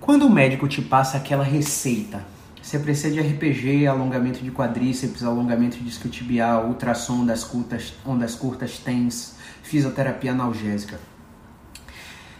Quando 0.00 0.26
o 0.26 0.30
médico 0.30 0.66
te 0.66 0.82
passa 0.82 1.16
aquela 1.18 1.44
receita, 1.44 2.24
você 2.64 2.78
precisa 2.78 3.10
de 3.10 3.20
RPG, 3.20 3.86
alongamento 3.86 4.42
de 4.42 4.50
quadríceps, 4.50 5.22
alongamento 5.22 5.76
de 5.76 5.86
isquiotibial, 5.86 6.66
ultrassom 6.66 7.20
ondas 7.20 7.44
curtas, 7.44 7.92
ondas 8.06 8.34
curtas 8.34 8.78
TENS, 8.78 9.36
fisioterapia 9.62 10.32
analgésica. 10.32 10.98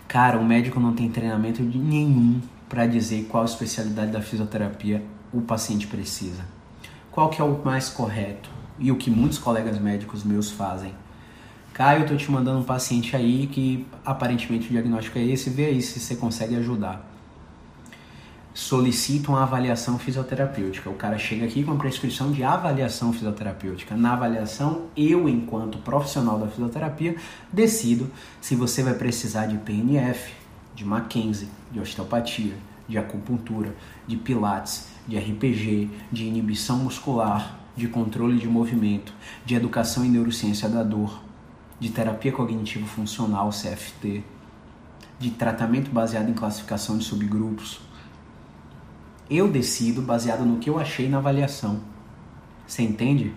Cara, 0.08 0.38
o 0.38 0.44
médico 0.44 0.80
não 0.80 0.94
tem 0.94 1.10
treinamento 1.10 1.62
nenhum 1.62 2.40
para 2.70 2.86
dizer 2.86 3.26
qual 3.30 3.44
especialidade 3.44 4.12
da 4.12 4.22
fisioterapia 4.22 5.04
o 5.30 5.42
paciente 5.42 5.86
precisa. 5.86 6.46
Qual 7.10 7.28
que 7.28 7.42
é 7.42 7.44
o 7.44 7.62
mais 7.62 7.90
correto 7.90 8.48
e 8.78 8.90
o 8.90 8.96
que 8.96 9.10
muitos 9.10 9.36
colegas 9.36 9.78
médicos 9.78 10.24
meus 10.24 10.50
fazem. 10.50 10.94
Caio, 11.74 12.04
eu 12.04 12.06
tô 12.06 12.16
te 12.16 12.30
mandando 12.30 12.60
um 12.60 12.64
paciente 12.64 13.14
aí 13.14 13.46
que 13.46 13.86
aparentemente 14.02 14.68
o 14.68 14.70
diagnóstico 14.70 15.18
é 15.18 15.22
esse, 15.22 15.50
vê 15.50 15.66
aí 15.66 15.82
se 15.82 16.00
você 16.00 16.16
consegue 16.16 16.56
ajudar 16.56 17.13
solicita 18.54 19.30
uma 19.30 19.42
avaliação 19.42 19.98
fisioterapêutica. 19.98 20.88
O 20.88 20.94
cara 20.94 21.18
chega 21.18 21.44
aqui 21.44 21.64
com 21.64 21.72
a 21.72 21.76
prescrição 21.76 22.30
de 22.30 22.44
avaliação 22.44 23.12
fisioterapêutica. 23.12 23.96
Na 23.96 24.12
avaliação, 24.12 24.86
eu, 24.96 25.28
enquanto 25.28 25.78
profissional 25.78 26.38
da 26.38 26.46
fisioterapia, 26.46 27.16
decido 27.52 28.08
se 28.40 28.54
você 28.54 28.84
vai 28.84 28.94
precisar 28.94 29.46
de 29.46 29.58
PNF, 29.58 30.32
de 30.72 30.84
Mackenzie, 30.84 31.48
de 31.72 31.80
osteopatia, 31.80 32.54
de 32.88 32.96
acupuntura, 32.96 33.74
de 34.06 34.16
pilates, 34.16 34.86
de 35.06 35.18
RPG, 35.18 35.90
de 36.12 36.24
inibição 36.24 36.78
muscular, 36.78 37.58
de 37.76 37.88
controle 37.88 38.38
de 38.38 38.46
movimento, 38.46 39.12
de 39.44 39.56
educação 39.56 40.04
em 40.04 40.10
neurociência 40.10 40.68
da 40.68 40.84
dor, 40.84 41.20
de 41.80 41.90
terapia 41.90 42.30
cognitivo 42.30 42.86
funcional, 42.86 43.50
CFT, 43.50 44.22
de 45.18 45.30
tratamento 45.30 45.90
baseado 45.90 46.28
em 46.28 46.34
classificação 46.34 46.96
de 46.96 47.04
subgrupos, 47.04 47.80
eu 49.30 49.48
decido 49.48 50.02
baseado 50.02 50.44
no 50.44 50.58
que 50.58 50.68
eu 50.68 50.78
achei 50.78 51.08
na 51.08 51.18
avaliação. 51.18 51.80
Você 52.66 52.82
entende? 52.82 53.34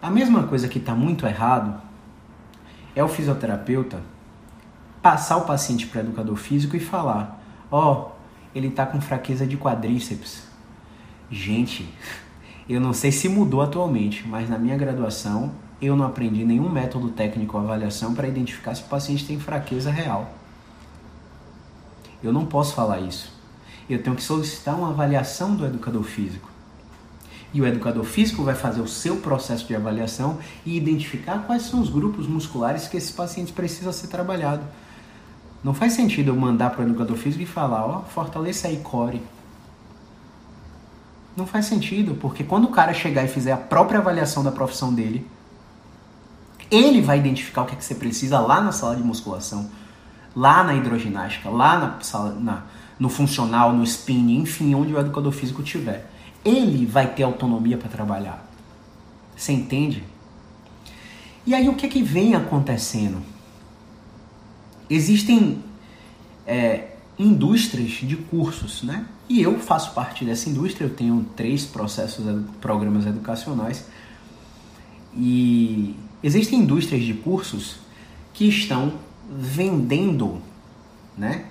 A 0.00 0.10
mesma 0.10 0.44
coisa 0.44 0.68
que 0.68 0.78
está 0.78 0.94
muito 0.94 1.26
errado 1.26 1.80
é 2.94 3.02
o 3.02 3.08
fisioterapeuta 3.08 4.00
passar 5.02 5.36
o 5.36 5.42
paciente 5.42 5.86
para 5.86 5.98
o 5.98 6.02
educador 6.02 6.36
físico 6.36 6.76
e 6.76 6.80
falar: 6.80 7.40
Ó, 7.70 7.92
oh, 7.92 8.10
ele 8.52 8.68
está 8.68 8.84
com 8.84 9.00
fraqueza 9.00 9.46
de 9.46 9.56
quadríceps. 9.56 10.42
Gente, 11.30 11.88
eu 12.68 12.80
não 12.80 12.92
sei 12.92 13.12
se 13.12 13.28
mudou 13.28 13.62
atualmente, 13.62 14.26
mas 14.26 14.48
na 14.48 14.58
minha 14.58 14.76
graduação 14.76 15.52
eu 15.80 15.94
não 15.94 16.06
aprendi 16.06 16.44
nenhum 16.44 16.68
método 16.68 17.10
técnico 17.10 17.56
ou 17.56 17.62
avaliação 17.62 18.14
para 18.14 18.26
identificar 18.26 18.74
se 18.74 18.82
o 18.82 18.86
paciente 18.86 19.26
tem 19.26 19.38
fraqueza 19.38 19.90
real. 19.90 20.32
Eu 22.22 22.32
não 22.32 22.46
posso 22.46 22.74
falar 22.74 23.00
isso. 23.00 23.35
Eu 23.88 24.02
tenho 24.02 24.16
que 24.16 24.22
solicitar 24.22 24.76
uma 24.76 24.90
avaliação 24.90 25.54
do 25.54 25.64
educador 25.64 26.02
físico. 26.02 26.50
E 27.54 27.60
o 27.60 27.66
educador 27.66 28.04
físico 28.04 28.42
vai 28.42 28.54
fazer 28.54 28.80
o 28.80 28.88
seu 28.88 29.16
processo 29.16 29.66
de 29.66 29.74
avaliação 29.74 30.38
e 30.64 30.76
identificar 30.76 31.38
quais 31.46 31.62
são 31.62 31.80
os 31.80 31.88
grupos 31.88 32.26
musculares 32.26 32.88
que 32.88 32.96
esse 32.96 33.12
paciente 33.12 33.52
precisa 33.52 33.92
ser 33.92 34.08
trabalhado. 34.08 34.62
Não 35.62 35.72
faz 35.72 35.94
sentido 35.94 36.28
eu 36.28 36.36
mandar 36.36 36.70
para 36.70 36.84
o 36.84 36.88
educador 36.88 37.16
físico 37.16 37.42
e 37.42 37.46
falar, 37.46 37.86
ó, 37.86 37.98
oh, 37.98 38.02
fortaleça 38.10 38.68
aí 38.68 38.78
core. 38.78 39.22
Não 41.36 41.46
faz 41.46 41.66
sentido, 41.66 42.14
porque 42.14 42.44
quando 42.44 42.64
o 42.64 42.70
cara 42.70 42.94
chegar 42.94 43.24
e 43.24 43.28
fizer 43.28 43.52
a 43.52 43.56
própria 43.56 44.00
avaliação 44.00 44.42
da 44.42 44.50
profissão 44.50 44.92
dele, 44.92 45.26
ele 46.70 47.00
vai 47.00 47.18
identificar 47.18 47.62
o 47.62 47.66
que, 47.66 47.74
é 47.74 47.76
que 47.76 47.84
você 47.84 47.94
precisa 47.94 48.38
lá 48.40 48.60
na 48.60 48.72
sala 48.72 48.96
de 48.96 49.02
musculação, 49.02 49.70
lá 50.34 50.64
na 50.64 50.74
hidroginástica, 50.74 51.48
lá 51.48 51.78
na 51.78 52.00
sala, 52.00 52.34
na, 52.38 52.62
no 52.98 53.08
funcional, 53.08 53.72
no 53.72 53.84
spinning, 53.84 54.40
enfim, 54.40 54.74
onde 54.74 54.92
o 54.92 54.98
educador 54.98 55.32
físico 55.32 55.62
estiver. 55.62 56.10
Ele 56.44 56.86
vai 56.86 57.12
ter 57.12 57.22
autonomia 57.22 57.76
para 57.76 57.88
trabalhar. 57.88 58.46
Você 59.36 59.52
entende? 59.52 60.02
E 61.46 61.54
aí 61.54 61.68
o 61.68 61.74
que 61.74 61.86
é 61.86 61.88
que 61.88 62.02
vem 62.02 62.34
acontecendo? 62.34 63.22
Existem 64.88 65.62
é, 66.46 66.92
indústrias 67.18 67.90
de 67.90 68.16
cursos, 68.16 68.82
né? 68.82 69.06
E 69.28 69.42
eu 69.42 69.58
faço 69.58 69.92
parte 69.92 70.24
dessa 70.24 70.48
indústria, 70.48 70.86
eu 70.86 70.94
tenho 70.94 71.26
três 71.36 71.64
processos, 71.64 72.24
programas 72.60 73.06
educacionais. 73.06 73.86
E 75.14 75.96
existem 76.22 76.60
indústrias 76.60 77.02
de 77.02 77.14
cursos 77.14 77.76
que 78.32 78.46
estão 78.46 78.92
vendendo, 79.28 80.40
né? 81.16 81.46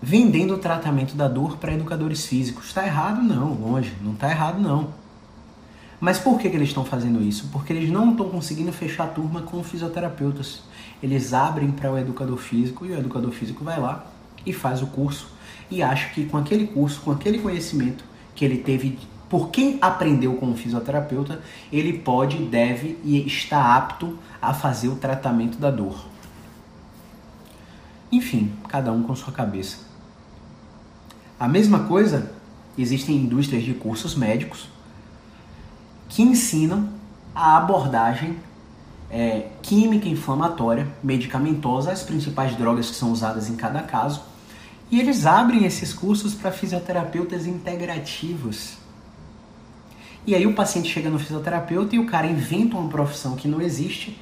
Vendendo 0.00 0.54
o 0.54 0.58
tratamento 0.58 1.14
da 1.14 1.26
dor 1.26 1.56
para 1.56 1.74
educadores 1.74 2.26
físicos. 2.26 2.66
Está 2.66 2.86
errado? 2.86 3.22
Não, 3.22 3.54
longe, 3.54 3.92
não 4.00 4.12
está 4.12 4.30
errado 4.30 4.60
não. 4.60 4.88
Mas 6.00 6.18
por 6.18 6.38
que, 6.38 6.48
que 6.48 6.56
eles 6.56 6.68
estão 6.68 6.84
fazendo 6.84 7.20
isso? 7.20 7.48
Porque 7.52 7.72
eles 7.72 7.90
não 7.90 8.12
estão 8.12 8.28
conseguindo 8.28 8.72
fechar 8.72 9.04
a 9.04 9.08
turma 9.08 9.42
com 9.42 9.62
fisioterapeutas. 9.64 10.62
Eles 11.02 11.34
abrem 11.34 11.72
para 11.72 11.92
o 11.92 11.98
educador 11.98 12.38
físico 12.38 12.86
e 12.86 12.90
o 12.90 12.98
educador 12.98 13.32
físico 13.32 13.64
vai 13.64 13.80
lá 13.80 14.06
e 14.46 14.52
faz 14.52 14.82
o 14.82 14.86
curso 14.86 15.32
e 15.70 15.82
acha 15.82 16.08
que 16.10 16.24
com 16.26 16.36
aquele 16.36 16.68
curso, 16.68 17.00
com 17.00 17.10
aquele 17.10 17.38
conhecimento 17.38 18.04
que 18.34 18.44
ele 18.44 18.58
teve 18.58 18.98
por 19.28 19.50
quem 19.50 19.78
aprendeu 19.80 20.34
com 20.36 20.50
o 20.50 20.56
fisioterapeuta, 20.56 21.42
ele 21.70 21.98
pode, 21.98 22.38
deve 22.44 22.98
e 23.04 23.26
está 23.26 23.76
apto 23.76 24.18
a 24.40 24.54
fazer 24.54 24.88
o 24.88 24.96
tratamento 24.96 25.58
da 25.58 25.70
dor. 25.70 26.06
Enfim, 28.10 28.52
cada 28.68 28.90
um 28.90 29.02
com 29.02 29.14
sua 29.14 29.32
cabeça. 29.32 29.87
A 31.38 31.46
mesma 31.46 31.84
coisa, 31.84 32.32
existem 32.76 33.16
indústrias 33.16 33.62
de 33.62 33.72
cursos 33.72 34.16
médicos 34.16 34.68
que 36.08 36.22
ensinam 36.22 36.88
a 37.34 37.56
abordagem 37.56 38.36
é, 39.08 39.48
química 39.62 40.08
inflamatória, 40.08 40.88
medicamentosa, 41.02 41.92
as 41.92 42.02
principais 42.02 42.56
drogas 42.56 42.90
que 42.90 42.96
são 42.96 43.12
usadas 43.12 43.48
em 43.48 43.54
cada 43.54 43.82
caso. 43.82 44.22
E 44.90 44.98
eles 44.98 45.26
abrem 45.26 45.64
esses 45.64 45.92
cursos 45.92 46.34
para 46.34 46.50
fisioterapeutas 46.50 47.46
integrativos. 47.46 48.78
E 50.26 50.34
aí 50.34 50.46
o 50.46 50.54
paciente 50.54 50.90
chega 50.90 51.08
no 51.08 51.18
fisioterapeuta 51.18 51.94
e 51.94 51.98
o 51.98 52.06
cara 52.06 52.26
inventa 52.26 52.76
uma 52.76 52.88
profissão 52.88 53.36
que 53.36 53.46
não 53.46 53.60
existe, 53.60 54.20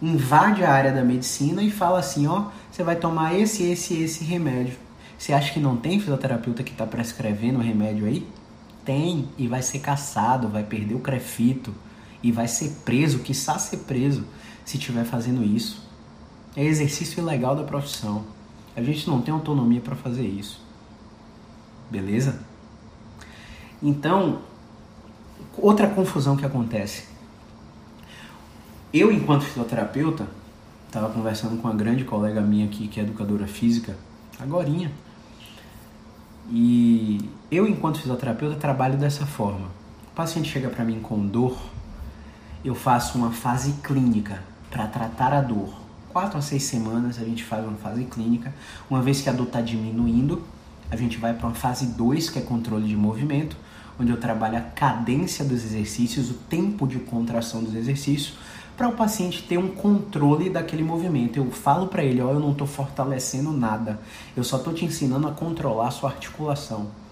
invade 0.00 0.64
a 0.64 0.72
área 0.72 0.92
da 0.92 1.02
medicina 1.02 1.62
e 1.62 1.70
fala 1.70 1.98
assim, 1.98 2.26
ó, 2.26 2.46
você 2.70 2.82
vai 2.82 2.96
tomar 2.96 3.38
esse, 3.38 3.64
esse, 3.64 4.00
esse 4.02 4.24
remédio. 4.24 4.76
Você 5.22 5.32
acha 5.32 5.52
que 5.52 5.60
não 5.60 5.76
tem 5.76 6.00
fisioterapeuta 6.00 6.64
que 6.64 6.72
está 6.72 6.84
prescrevendo 6.84 7.60
o 7.60 7.62
remédio 7.62 8.06
aí? 8.06 8.26
Tem 8.84 9.28
e 9.38 9.46
vai 9.46 9.62
ser 9.62 9.78
caçado, 9.78 10.48
vai 10.48 10.64
perder 10.64 10.96
o 10.96 10.98
crefito 10.98 11.72
e 12.20 12.32
vai 12.32 12.48
ser 12.48 12.80
preso, 12.84 13.20
quiçá 13.20 13.56
ser 13.56 13.76
preso, 13.76 14.24
se 14.64 14.78
estiver 14.78 15.04
fazendo 15.04 15.44
isso. 15.44 15.80
É 16.56 16.64
exercício 16.64 17.20
ilegal 17.20 17.54
da 17.54 17.62
profissão. 17.62 18.24
A 18.74 18.82
gente 18.82 19.08
não 19.08 19.22
tem 19.22 19.32
autonomia 19.32 19.80
para 19.80 19.94
fazer 19.94 20.26
isso. 20.26 20.60
Beleza? 21.88 22.40
Então, 23.80 24.40
outra 25.56 25.86
confusão 25.86 26.36
que 26.36 26.44
acontece. 26.44 27.04
Eu, 28.92 29.12
enquanto 29.12 29.44
fisioterapeuta, 29.44 30.26
estava 30.88 31.10
conversando 31.10 31.62
com 31.62 31.68
uma 31.68 31.76
grande 31.76 32.02
colega 32.02 32.40
minha 32.40 32.66
aqui, 32.66 32.88
que 32.88 32.98
é 32.98 33.04
educadora 33.04 33.46
física, 33.46 33.96
agorinha. 34.40 34.90
E 36.50 37.28
eu, 37.50 37.66
enquanto 37.66 37.98
fisioterapeuta, 38.00 38.56
trabalho 38.56 38.96
dessa 38.96 39.26
forma. 39.26 39.68
O 40.12 40.14
paciente 40.14 40.50
chega 40.50 40.68
para 40.68 40.84
mim 40.84 41.00
com 41.00 41.26
dor, 41.26 41.56
eu 42.64 42.74
faço 42.74 43.16
uma 43.16 43.30
fase 43.30 43.72
clínica 43.82 44.42
para 44.70 44.86
tratar 44.86 45.32
a 45.32 45.40
dor. 45.40 45.72
Quatro 46.10 46.38
a 46.38 46.42
seis 46.42 46.64
semanas 46.64 47.18
a 47.18 47.24
gente 47.24 47.42
faz 47.42 47.64
uma 47.64 47.76
fase 47.76 48.04
clínica. 48.04 48.52
Uma 48.90 49.00
vez 49.00 49.22
que 49.22 49.30
a 49.30 49.32
dor 49.32 49.46
está 49.46 49.60
diminuindo, 49.60 50.42
a 50.90 50.96
gente 50.96 51.16
vai 51.16 51.32
para 51.32 51.46
uma 51.46 51.54
fase 51.54 51.86
2, 51.86 52.28
que 52.28 52.38
é 52.38 52.42
controle 52.42 52.86
de 52.86 52.94
movimento, 52.94 53.56
onde 53.98 54.10
eu 54.10 54.18
trabalho 54.18 54.58
a 54.58 54.60
cadência 54.60 55.42
dos 55.42 55.64
exercícios, 55.64 56.30
o 56.30 56.34
tempo 56.34 56.86
de 56.86 56.98
contração 56.98 57.64
dos 57.64 57.74
exercícios, 57.74 58.34
para 58.76 58.88
o 58.88 58.92
paciente 58.92 59.42
ter 59.42 59.58
um 59.58 59.68
controle 59.68 60.50
daquele 60.50 60.82
movimento. 60.82 61.36
Eu 61.36 61.50
falo 61.50 61.86
para 61.86 62.04
ele, 62.04 62.20
ó, 62.20 62.30
eu 62.30 62.40
não 62.40 62.52
estou 62.52 62.66
fortalecendo 62.66 63.52
nada, 63.52 64.00
eu 64.36 64.42
só 64.42 64.56
estou 64.56 64.72
te 64.72 64.84
ensinando 64.84 65.28
a 65.28 65.32
controlar 65.32 65.88
a 65.88 65.90
sua 65.90 66.10
articulação. 66.10 67.02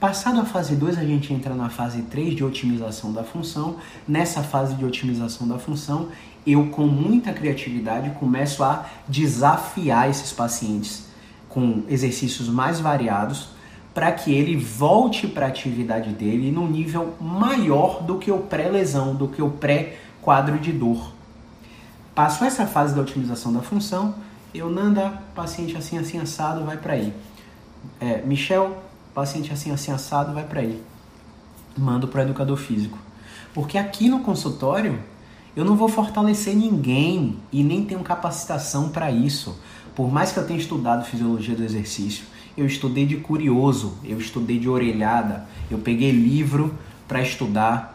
Passado 0.00 0.40
a 0.40 0.44
fase 0.44 0.76
2, 0.76 0.98
a 0.98 1.04
gente 1.04 1.32
entra 1.32 1.54
na 1.54 1.70
fase 1.70 2.02
3 2.02 2.36
de 2.36 2.44
otimização 2.44 3.12
da 3.12 3.24
função. 3.24 3.76
Nessa 4.06 4.42
fase 4.42 4.74
de 4.74 4.84
otimização 4.84 5.48
da 5.48 5.58
função, 5.58 6.08
eu 6.46 6.66
com 6.66 6.86
muita 6.86 7.32
criatividade 7.32 8.10
começo 8.18 8.62
a 8.62 8.86
desafiar 9.08 10.10
esses 10.10 10.30
pacientes 10.30 11.06
com 11.48 11.84
exercícios 11.88 12.48
mais 12.48 12.80
variados 12.80 13.48
para 13.94 14.10
que 14.10 14.34
ele 14.34 14.56
volte 14.56 15.28
para 15.28 15.46
a 15.46 15.48
atividade 15.48 16.10
dele 16.10 16.50
num 16.50 16.68
nível 16.68 17.14
maior 17.20 18.02
do 18.02 18.18
que 18.18 18.30
o 18.30 18.40
pré-lesão, 18.40 19.14
do 19.14 19.28
que 19.28 19.40
o 19.40 19.50
pré-quadro 20.24 20.58
de 20.58 20.72
dor. 20.72 21.12
Passou 22.14 22.46
essa 22.46 22.66
fase 22.66 22.94
da 22.94 23.02
otimização 23.02 23.52
da 23.52 23.60
função, 23.60 24.14
eu 24.54 24.70
Nanda, 24.70 25.22
paciente 25.34 25.76
assim, 25.76 25.98
assim, 25.98 26.18
assado, 26.18 26.64
vai 26.64 26.78
para 26.78 26.94
aí. 26.94 27.12
É, 28.00 28.22
Michel, 28.22 28.82
paciente 29.14 29.52
assim, 29.52 29.70
assim, 29.70 29.92
assado, 29.92 30.32
vai 30.32 30.44
para 30.44 30.60
aí. 30.60 30.82
Mando 31.76 32.08
para 32.08 32.20
o 32.20 32.22
educador 32.22 32.56
físico. 32.56 32.96
Porque 33.52 33.76
aqui 33.76 34.08
no 34.08 34.20
consultório, 34.20 34.98
eu 35.54 35.64
não 35.64 35.76
vou 35.76 35.88
fortalecer 35.88 36.56
ninguém 36.56 37.36
e 37.52 37.62
nem 37.62 37.84
tenho 37.84 38.00
capacitação 38.00 38.88
para 38.88 39.10
isso. 39.10 39.58
Por 39.94 40.10
mais 40.10 40.32
que 40.32 40.38
eu 40.38 40.46
tenha 40.46 40.58
estudado 40.58 41.04
fisiologia 41.04 41.54
do 41.54 41.64
exercício, 41.64 42.24
eu 42.56 42.64
estudei 42.64 43.04
de 43.04 43.16
curioso, 43.16 43.98
eu 44.04 44.18
estudei 44.18 44.58
de 44.58 44.68
orelhada, 44.68 45.46
eu 45.70 45.78
peguei 45.78 46.12
livro 46.12 46.72
para 47.06 47.20
estudar. 47.20 47.93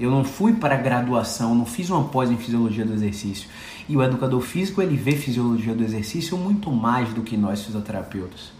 Eu 0.00 0.10
não 0.10 0.24
fui 0.24 0.54
para 0.54 0.78
graduação, 0.78 1.54
não 1.54 1.66
fiz 1.66 1.90
uma 1.90 2.04
pós 2.04 2.30
em 2.30 2.36
fisiologia 2.38 2.86
do 2.86 2.94
exercício. 2.94 3.46
E 3.86 3.94
o 3.94 4.02
educador 4.02 4.40
físico, 4.40 4.80
ele 4.80 4.96
vê 4.96 5.12
fisiologia 5.12 5.74
do 5.74 5.84
exercício 5.84 6.38
muito 6.38 6.72
mais 6.72 7.12
do 7.12 7.20
que 7.20 7.36
nós 7.36 7.62
fisioterapeutas. 7.62 8.50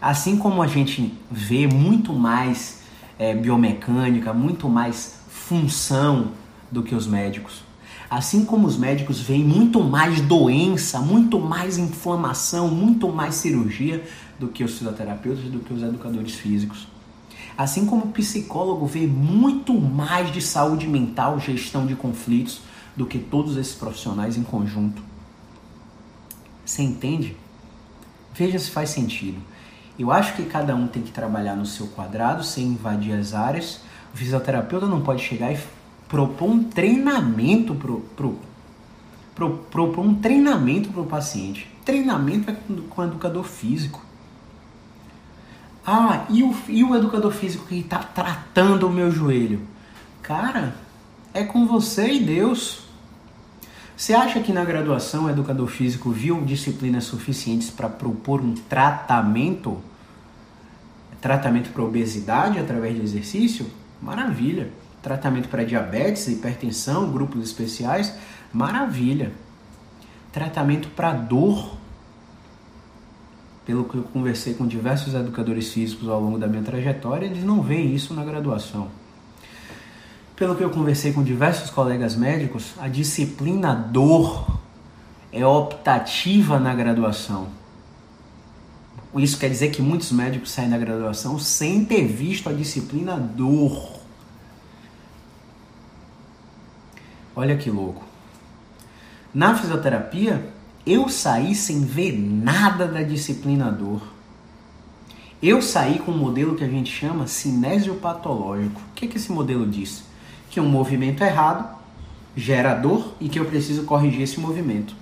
Assim 0.00 0.38
como 0.38 0.62
a 0.62 0.66
gente 0.66 1.12
vê 1.30 1.66
muito 1.66 2.14
mais 2.14 2.80
é, 3.18 3.34
biomecânica, 3.34 4.32
muito 4.32 4.70
mais 4.70 5.20
função 5.28 6.32
do 6.72 6.82
que 6.82 6.94
os 6.94 7.06
médicos. 7.06 7.62
Assim 8.08 8.42
como 8.42 8.66
os 8.66 8.78
médicos 8.78 9.20
veem 9.20 9.44
muito 9.44 9.84
mais 9.84 10.22
doença, 10.22 10.98
muito 10.98 11.38
mais 11.38 11.76
inflamação, 11.76 12.68
muito 12.68 13.12
mais 13.12 13.34
cirurgia 13.34 14.02
do 14.38 14.48
que 14.48 14.64
os 14.64 14.78
fisioterapeutas, 14.78 15.44
do 15.44 15.58
que 15.58 15.74
os 15.74 15.82
educadores 15.82 16.36
físicos. 16.36 16.95
Assim 17.56 17.86
como 17.86 18.04
o 18.04 18.12
psicólogo 18.12 18.84
vê 18.86 19.06
muito 19.06 19.72
mais 19.72 20.30
de 20.30 20.42
saúde 20.42 20.86
mental, 20.86 21.40
gestão 21.40 21.86
de 21.86 21.94
conflitos, 21.96 22.60
do 22.94 23.06
que 23.06 23.18
todos 23.18 23.56
esses 23.56 23.74
profissionais 23.74 24.36
em 24.36 24.42
conjunto. 24.42 25.02
Você 26.64 26.82
entende? 26.82 27.36
Veja 28.34 28.58
se 28.58 28.70
faz 28.70 28.90
sentido. 28.90 29.38
Eu 29.98 30.10
acho 30.12 30.34
que 30.34 30.44
cada 30.44 30.74
um 30.74 30.86
tem 30.86 31.02
que 31.02 31.10
trabalhar 31.10 31.56
no 31.56 31.64
seu 31.64 31.86
quadrado 31.88 32.44
sem 32.44 32.66
invadir 32.66 33.14
as 33.14 33.32
áreas, 33.32 33.80
O 34.12 34.16
fisioterapeuta 34.16 34.86
não 34.86 35.00
pode 35.00 35.22
chegar 35.22 35.52
e 35.52 35.58
propor 36.08 36.50
um 36.50 36.64
treinamento 36.64 37.74
pro, 37.74 38.00
pro, 38.16 38.38
pro, 39.34 39.58
propor 39.70 40.04
um 40.04 40.14
treinamento 40.14 40.90
para 40.90 41.02
o 41.02 41.06
paciente. 41.06 41.70
Treinamento 41.84 42.50
é 42.50 42.56
com 42.88 43.02
o 43.02 43.04
educador 43.04 43.44
físico. 43.44 44.05
Ah, 45.86 46.26
e 46.28 46.42
o, 46.42 46.52
e 46.68 46.82
o 46.82 46.96
educador 46.96 47.30
físico 47.30 47.64
que 47.66 47.78
está 47.78 47.98
tratando 47.98 48.88
o 48.88 48.92
meu 48.92 49.12
joelho? 49.12 49.60
Cara, 50.20 50.74
é 51.32 51.44
com 51.44 51.64
você 51.64 52.14
e 52.14 52.20
Deus. 52.24 52.80
Você 53.96 54.12
acha 54.12 54.40
que 54.40 54.52
na 54.52 54.64
graduação 54.64 55.26
o 55.26 55.30
educador 55.30 55.68
físico 55.68 56.10
viu 56.10 56.44
disciplinas 56.44 57.04
suficientes 57.04 57.70
para 57.70 57.88
propor 57.88 58.40
um 58.40 58.54
tratamento? 58.54 59.78
Tratamento 61.20 61.70
para 61.70 61.84
obesidade 61.84 62.58
através 62.58 62.96
de 62.96 63.02
exercício? 63.02 63.66
Maravilha. 64.02 64.70
Tratamento 65.00 65.48
para 65.48 65.62
diabetes, 65.62 66.26
hipertensão, 66.26 67.12
grupos 67.12 67.44
especiais? 67.44 68.12
Maravilha. 68.52 69.32
Tratamento 70.32 70.88
para 70.88 71.12
dor? 71.12 71.75
Pelo 73.66 73.84
que 73.84 73.96
eu 73.96 74.04
conversei 74.04 74.54
com 74.54 74.64
diversos 74.64 75.12
educadores 75.12 75.72
físicos 75.72 76.08
ao 76.08 76.20
longo 76.20 76.38
da 76.38 76.46
minha 76.46 76.62
trajetória, 76.62 77.26
eles 77.26 77.42
não 77.42 77.60
veem 77.60 77.92
isso 77.92 78.14
na 78.14 78.24
graduação. 78.24 78.88
Pelo 80.36 80.54
que 80.54 80.62
eu 80.62 80.70
conversei 80.70 81.12
com 81.12 81.24
diversos 81.24 81.68
colegas 81.68 82.14
médicos, 82.14 82.74
a 82.78 82.86
disciplina 82.86 83.74
dor 83.74 84.60
é 85.32 85.44
optativa 85.44 86.60
na 86.60 86.72
graduação. 86.74 87.48
Isso 89.16 89.38
quer 89.38 89.48
dizer 89.48 89.70
que 89.70 89.82
muitos 89.82 90.12
médicos 90.12 90.50
saem 90.50 90.70
da 90.70 90.78
graduação 90.78 91.38
sem 91.38 91.84
ter 91.84 92.06
visto 92.06 92.48
a 92.48 92.52
disciplina 92.52 93.16
dor. 93.16 93.96
Olha 97.34 97.56
que 97.56 97.70
louco. 97.70 98.04
Na 99.34 99.56
fisioterapia, 99.56 100.54
eu 100.86 101.08
saí 101.08 101.54
sem 101.54 101.80
ver 101.84 102.16
nada 102.16 102.86
da 102.86 103.02
disciplina 103.02 103.70
dor. 103.70 104.02
Eu 105.42 105.60
saí 105.60 105.98
com 105.98 106.12
um 106.12 106.18
modelo 106.18 106.54
que 106.54 106.64
a 106.64 106.68
gente 106.68 106.90
chama 106.90 107.26
cinésio 107.26 107.96
patológico. 107.96 108.80
O 108.80 108.94
que, 108.94 109.06
que 109.06 109.16
esse 109.16 109.30
modelo 109.30 109.66
diz? 109.66 110.06
que 110.56 110.60
um 110.60 110.68
movimento 110.70 111.22
errado 111.22 111.68
gera 112.34 112.72
dor 112.72 113.14
e 113.20 113.28
que 113.28 113.38
eu 113.38 113.44
preciso 113.44 113.84
corrigir 113.84 114.22
esse 114.22 114.40
movimento. 114.40 114.94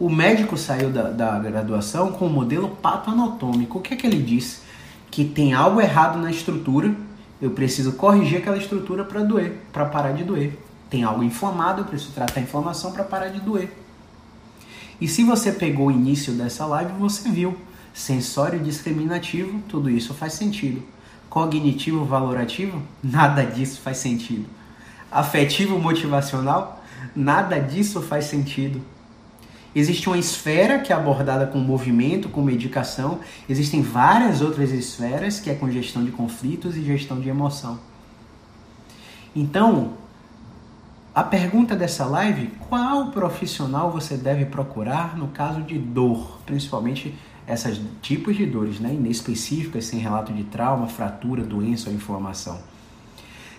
O 0.00 0.08
médico 0.08 0.56
saiu 0.56 0.88
da, 0.88 1.10
da 1.10 1.38
graduação 1.38 2.12
com 2.12 2.26
o 2.26 2.30
modelo 2.30 2.70
patoanatômico. 2.70 3.78
O 3.78 3.82
que 3.82 3.92
é 3.92 3.96
que 3.98 4.06
ele 4.06 4.22
diz? 4.22 4.62
Que 5.10 5.26
tem 5.26 5.52
algo 5.52 5.78
errado 5.78 6.18
na 6.18 6.30
estrutura, 6.30 6.94
eu 7.40 7.50
preciso 7.50 7.92
corrigir 7.92 8.38
aquela 8.38 8.56
estrutura 8.56 9.04
para 9.04 9.22
doer, 9.22 9.58
para 9.74 9.84
parar 9.84 10.12
de 10.12 10.24
doer. 10.24 10.58
Tem 10.88 11.02
algo 11.02 11.22
inflamado, 11.22 11.82
eu 11.82 11.84
preciso 11.84 12.12
tratar 12.12 12.40
a 12.40 12.42
inflamação 12.42 12.92
para 12.92 13.04
parar 13.04 13.28
de 13.28 13.40
doer. 13.40 13.70
E 15.00 15.06
se 15.06 15.22
você 15.22 15.52
pegou 15.52 15.88
o 15.88 15.90
início 15.90 16.32
dessa 16.32 16.64
live, 16.66 16.92
você 16.98 17.28
viu 17.28 17.56
sensório 17.92 18.58
discriminativo, 18.58 19.60
tudo 19.68 19.90
isso 19.90 20.14
faz 20.14 20.32
sentido 20.34 20.82
cognitivo 21.36 22.02
valorativo? 22.02 22.82
Nada 23.02 23.44
disso 23.44 23.82
faz 23.82 23.98
sentido. 23.98 24.46
Afetivo 25.12 25.78
motivacional? 25.78 26.82
Nada 27.14 27.58
disso 27.58 28.00
faz 28.00 28.24
sentido. 28.24 28.80
Existe 29.74 30.08
uma 30.08 30.16
esfera 30.16 30.78
que 30.78 30.94
é 30.94 30.96
abordada 30.96 31.46
com 31.46 31.58
movimento, 31.58 32.30
com 32.30 32.40
medicação. 32.40 33.20
Existem 33.46 33.82
várias 33.82 34.40
outras 34.40 34.70
esferas 34.70 35.38
que 35.38 35.50
é 35.50 35.54
com 35.54 35.70
gestão 35.70 36.02
de 36.02 36.10
conflitos 36.10 36.74
e 36.74 36.82
gestão 36.82 37.20
de 37.20 37.28
emoção. 37.28 37.78
Então, 39.34 39.92
a 41.16 41.24
pergunta 41.24 41.74
dessa 41.74 42.04
live: 42.04 42.48
qual 42.68 43.10
profissional 43.10 43.90
você 43.90 44.18
deve 44.18 44.44
procurar 44.44 45.16
no 45.16 45.28
caso 45.28 45.62
de 45.62 45.78
dor, 45.78 46.38
principalmente 46.44 47.16
esses 47.48 47.80
tipos 48.02 48.36
de 48.36 48.44
dores, 48.44 48.78
né, 48.78 48.92
inespecíficas, 48.92 49.86
sem 49.86 49.98
relato 49.98 50.30
de 50.30 50.44
trauma, 50.44 50.88
fratura, 50.88 51.42
doença 51.42 51.88
ou 51.88 51.96
inflamação. 51.96 52.60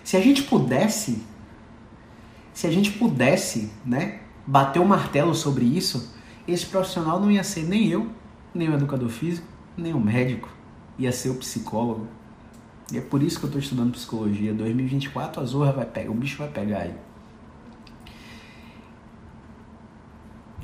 Se 0.04 0.16
a 0.16 0.20
gente 0.20 0.42
pudesse, 0.42 1.20
se 2.54 2.68
a 2.68 2.70
gente 2.70 2.92
pudesse, 2.92 3.72
né, 3.84 4.20
bater 4.46 4.78
o 4.78 4.84
martelo 4.84 5.34
sobre 5.34 5.64
isso, 5.64 6.14
esse 6.46 6.64
profissional 6.64 7.18
não 7.18 7.28
ia 7.28 7.42
ser 7.42 7.64
nem 7.64 7.88
eu, 7.88 8.08
nem 8.54 8.68
o 8.68 8.74
educador 8.74 9.08
físico, 9.08 9.48
nem 9.76 9.92
o 9.92 10.00
médico, 10.00 10.48
ia 10.96 11.10
ser 11.10 11.30
o 11.30 11.34
psicólogo. 11.34 12.06
E 12.92 12.98
é 12.98 13.00
por 13.00 13.20
isso 13.20 13.40
que 13.40 13.46
eu 13.46 13.48
estou 13.48 13.60
estudando 13.60 13.92
psicologia. 13.92 14.54
2024 14.54 15.42
a 15.42 15.44
zorra 15.44 15.72
vai 15.72 15.86
pegar, 15.86 16.10
o 16.10 16.14
bicho 16.14 16.38
vai 16.38 16.48
pegar 16.48 16.78
aí. 16.82 17.07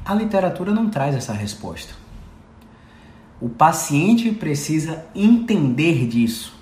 A 0.06 0.12
literatura 0.12 0.70
não 0.70 0.90
traz 0.90 1.14
essa 1.14 1.32
resposta. 1.32 1.94
O 3.40 3.48
paciente 3.48 4.30
precisa 4.32 5.06
entender 5.14 6.06
disso. 6.06 6.54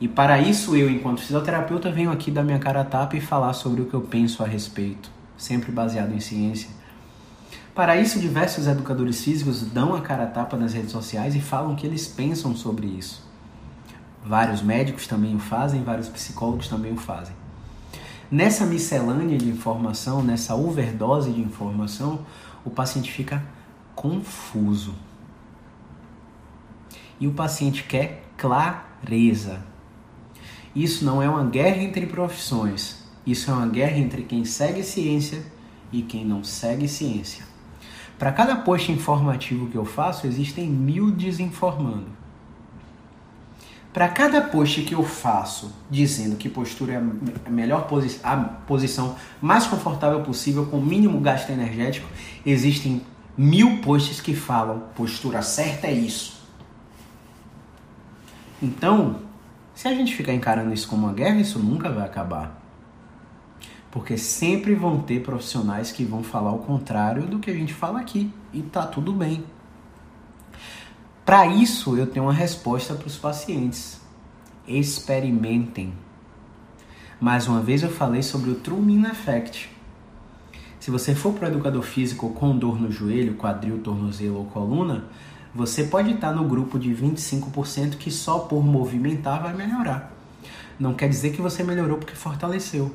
E 0.00 0.08
para 0.08 0.40
isso 0.40 0.74
eu, 0.74 0.88
enquanto 0.88 1.20
fisioterapeuta, 1.20 1.92
venho 1.92 2.10
aqui 2.10 2.30
dar 2.30 2.42
minha 2.42 2.58
cara 2.58 2.80
a 2.80 2.84
tapa 2.84 3.14
e 3.14 3.20
falar 3.20 3.52
sobre 3.52 3.82
o 3.82 3.86
que 3.86 3.94
eu 3.94 4.00
penso 4.00 4.42
a 4.42 4.46
respeito, 4.46 5.10
sempre 5.36 5.70
baseado 5.70 6.14
em 6.14 6.20
ciência. 6.20 6.70
Para 7.74 7.96
isso, 7.98 8.18
diversos 8.18 8.66
educadores 8.66 9.22
físicos 9.22 9.60
dão 9.62 9.94
a 9.94 10.00
cara 10.00 10.24
a 10.24 10.28
tapa 10.28 10.56
nas 10.56 10.72
redes 10.72 10.90
sociais 10.90 11.34
e 11.36 11.40
falam 11.40 11.76
que 11.76 11.86
eles 11.86 12.08
pensam 12.08 12.56
sobre 12.56 12.86
isso. 12.86 13.22
Vários 14.24 14.62
médicos 14.62 15.06
também 15.06 15.36
o 15.36 15.38
fazem, 15.38 15.82
vários 15.82 16.08
psicólogos 16.08 16.68
também 16.68 16.94
o 16.94 16.96
fazem. 16.96 17.34
Nessa 18.30 18.66
miscelânea 18.66 19.38
de 19.38 19.48
informação, 19.48 20.22
nessa 20.22 20.54
overdose 20.54 21.30
de 21.30 21.40
informação, 21.40 22.20
o 22.68 22.70
paciente 22.70 23.10
fica 23.10 23.42
confuso. 23.94 24.94
E 27.18 27.26
o 27.26 27.32
paciente 27.32 27.82
quer 27.82 28.22
clareza. 28.36 29.64
Isso 30.76 31.04
não 31.04 31.22
é 31.22 31.28
uma 31.28 31.44
guerra 31.44 31.82
entre 31.82 32.06
profissões. 32.06 33.02
Isso 33.26 33.50
é 33.50 33.54
uma 33.54 33.66
guerra 33.66 33.96
entre 33.96 34.22
quem 34.22 34.44
segue 34.44 34.82
ciência 34.82 35.42
e 35.90 36.02
quem 36.02 36.24
não 36.24 36.44
segue 36.44 36.86
ciência. 36.86 37.44
Para 38.18 38.32
cada 38.32 38.56
post 38.56 38.92
informativo 38.92 39.68
que 39.68 39.76
eu 39.76 39.84
faço, 39.84 40.26
existem 40.26 40.68
mil 40.68 41.10
desinformando. 41.10 42.17
Para 43.92 44.08
cada 44.08 44.42
post 44.42 44.82
que 44.82 44.94
eu 44.94 45.02
faço 45.02 45.72
dizendo 45.90 46.36
que 46.36 46.48
postura 46.48 46.92
é 46.92 46.96
a 47.46 47.50
melhor 47.50 47.86
posi 47.86 48.20
a 48.22 48.36
posição 48.36 49.16
mais 49.40 49.66
confortável 49.66 50.20
possível 50.22 50.66
com 50.66 50.78
o 50.78 50.84
mínimo 50.84 51.18
gasto 51.20 51.50
energético, 51.50 52.06
existem 52.44 53.02
mil 53.36 53.80
posts 53.80 54.20
que 54.20 54.34
falam 54.34 54.84
postura 54.94 55.40
certa 55.42 55.86
é 55.86 55.92
isso. 55.92 56.38
Então, 58.62 59.20
se 59.74 59.86
a 59.86 59.94
gente 59.94 60.14
ficar 60.14 60.34
encarando 60.34 60.74
isso 60.74 60.88
como 60.88 61.06
uma 61.06 61.12
guerra, 61.12 61.40
isso 61.40 61.58
nunca 61.58 61.88
vai 61.88 62.04
acabar. 62.04 62.60
Porque 63.90 64.18
sempre 64.18 64.74
vão 64.74 65.00
ter 65.00 65.22
profissionais 65.22 65.92
que 65.92 66.04
vão 66.04 66.22
falar 66.22 66.52
o 66.52 66.58
contrário 66.58 67.22
do 67.22 67.38
que 67.38 67.50
a 67.50 67.54
gente 67.54 67.72
fala 67.72 68.00
aqui. 68.00 68.30
E 68.52 68.60
tá 68.60 68.84
tudo 68.84 69.12
bem. 69.12 69.44
Para 71.28 71.46
isso, 71.46 71.94
eu 71.94 72.06
tenho 72.06 72.24
uma 72.24 72.32
resposta 72.32 72.94
para 72.94 73.06
os 73.06 73.18
pacientes. 73.18 74.00
Experimentem. 74.66 75.92
Mais 77.20 77.46
uma 77.46 77.60
vez 77.60 77.82
eu 77.82 77.90
falei 77.90 78.22
sobre 78.22 78.48
o 78.48 78.54
Truman 78.54 79.06
Effect. 79.10 79.68
Se 80.80 80.90
você 80.90 81.14
for 81.14 81.34
para 81.34 81.46
o 81.46 81.52
educador 81.52 81.82
físico 81.82 82.30
com 82.30 82.56
dor 82.56 82.80
no 82.80 82.90
joelho, 82.90 83.34
quadril, 83.34 83.76
tornozelo 83.80 84.38
ou 84.38 84.46
coluna, 84.46 85.04
você 85.54 85.84
pode 85.84 86.14
estar 86.14 86.32
no 86.32 86.44
grupo 86.44 86.78
de 86.78 86.94
25% 86.94 87.98
que 87.98 88.10
só 88.10 88.38
por 88.38 88.64
movimentar 88.64 89.42
vai 89.42 89.52
melhorar. 89.52 90.10
Não 90.80 90.94
quer 90.94 91.10
dizer 91.10 91.32
que 91.32 91.42
você 91.42 91.62
melhorou 91.62 91.98
porque 91.98 92.14
fortaleceu. 92.14 92.90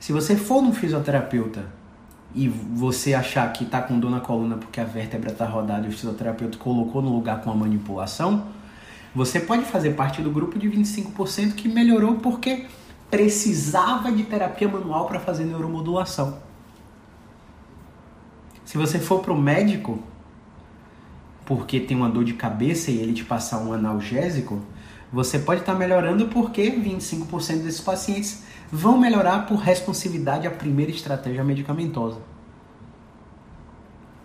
Se 0.00 0.12
você 0.12 0.34
for 0.34 0.60
no 0.60 0.72
fisioterapeuta 0.72 1.66
e 2.34 2.48
você 2.48 3.14
achar 3.14 3.52
que 3.52 3.64
está 3.64 3.80
com 3.80 3.98
dor 3.98 4.10
na 4.10 4.20
coluna 4.20 4.56
porque 4.56 4.80
a 4.80 4.84
vértebra 4.84 5.30
está 5.30 5.46
rodada 5.46 5.86
e 5.86 5.90
o 5.90 5.92
fisioterapeuta 5.92 6.58
colocou 6.58 7.00
no 7.00 7.14
lugar 7.14 7.40
com 7.42 7.50
a 7.50 7.54
manipulação, 7.54 8.46
você 9.14 9.38
pode 9.38 9.64
fazer 9.64 9.90
parte 9.90 10.20
do 10.20 10.30
grupo 10.30 10.58
de 10.58 10.68
25% 10.68 11.54
que 11.54 11.68
melhorou 11.68 12.16
porque 12.16 12.66
precisava 13.08 14.10
de 14.10 14.24
terapia 14.24 14.68
manual 14.68 15.06
para 15.06 15.20
fazer 15.20 15.44
neuromodulação. 15.44 16.38
Se 18.64 18.76
você 18.76 18.98
for 18.98 19.20
para 19.20 19.32
o 19.32 19.40
médico, 19.40 20.02
porque 21.46 21.78
tem 21.78 21.96
uma 21.96 22.08
dor 22.08 22.24
de 22.24 22.34
cabeça 22.34 22.90
e 22.90 22.98
ele 22.98 23.12
te 23.12 23.24
passar 23.24 23.58
um 23.58 23.72
analgésico, 23.72 24.60
você 25.12 25.38
pode 25.38 25.60
estar 25.60 25.74
melhorando 25.74 26.26
porque 26.26 26.72
25% 26.72 27.62
desses 27.62 27.80
pacientes 27.80 28.42
vão 28.74 28.98
melhorar 28.98 29.46
por 29.46 29.54
responsividade 29.58 30.48
à 30.48 30.50
primeira 30.50 30.90
estratégia 30.90 31.44
medicamentosa. 31.44 32.18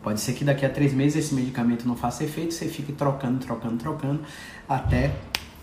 Pode 0.01 0.19
ser 0.19 0.33
que 0.33 0.43
daqui 0.43 0.65
a 0.65 0.69
três 0.69 0.91
meses 0.91 1.23
esse 1.23 1.35
medicamento 1.35 1.88
não 1.88 1.95
faça 1.95 2.23
efeito, 2.23 2.55
você 2.55 2.67
fique 2.67 2.91
trocando, 2.91 3.38
trocando, 3.38 3.77
trocando, 3.77 4.23
até 4.67 5.15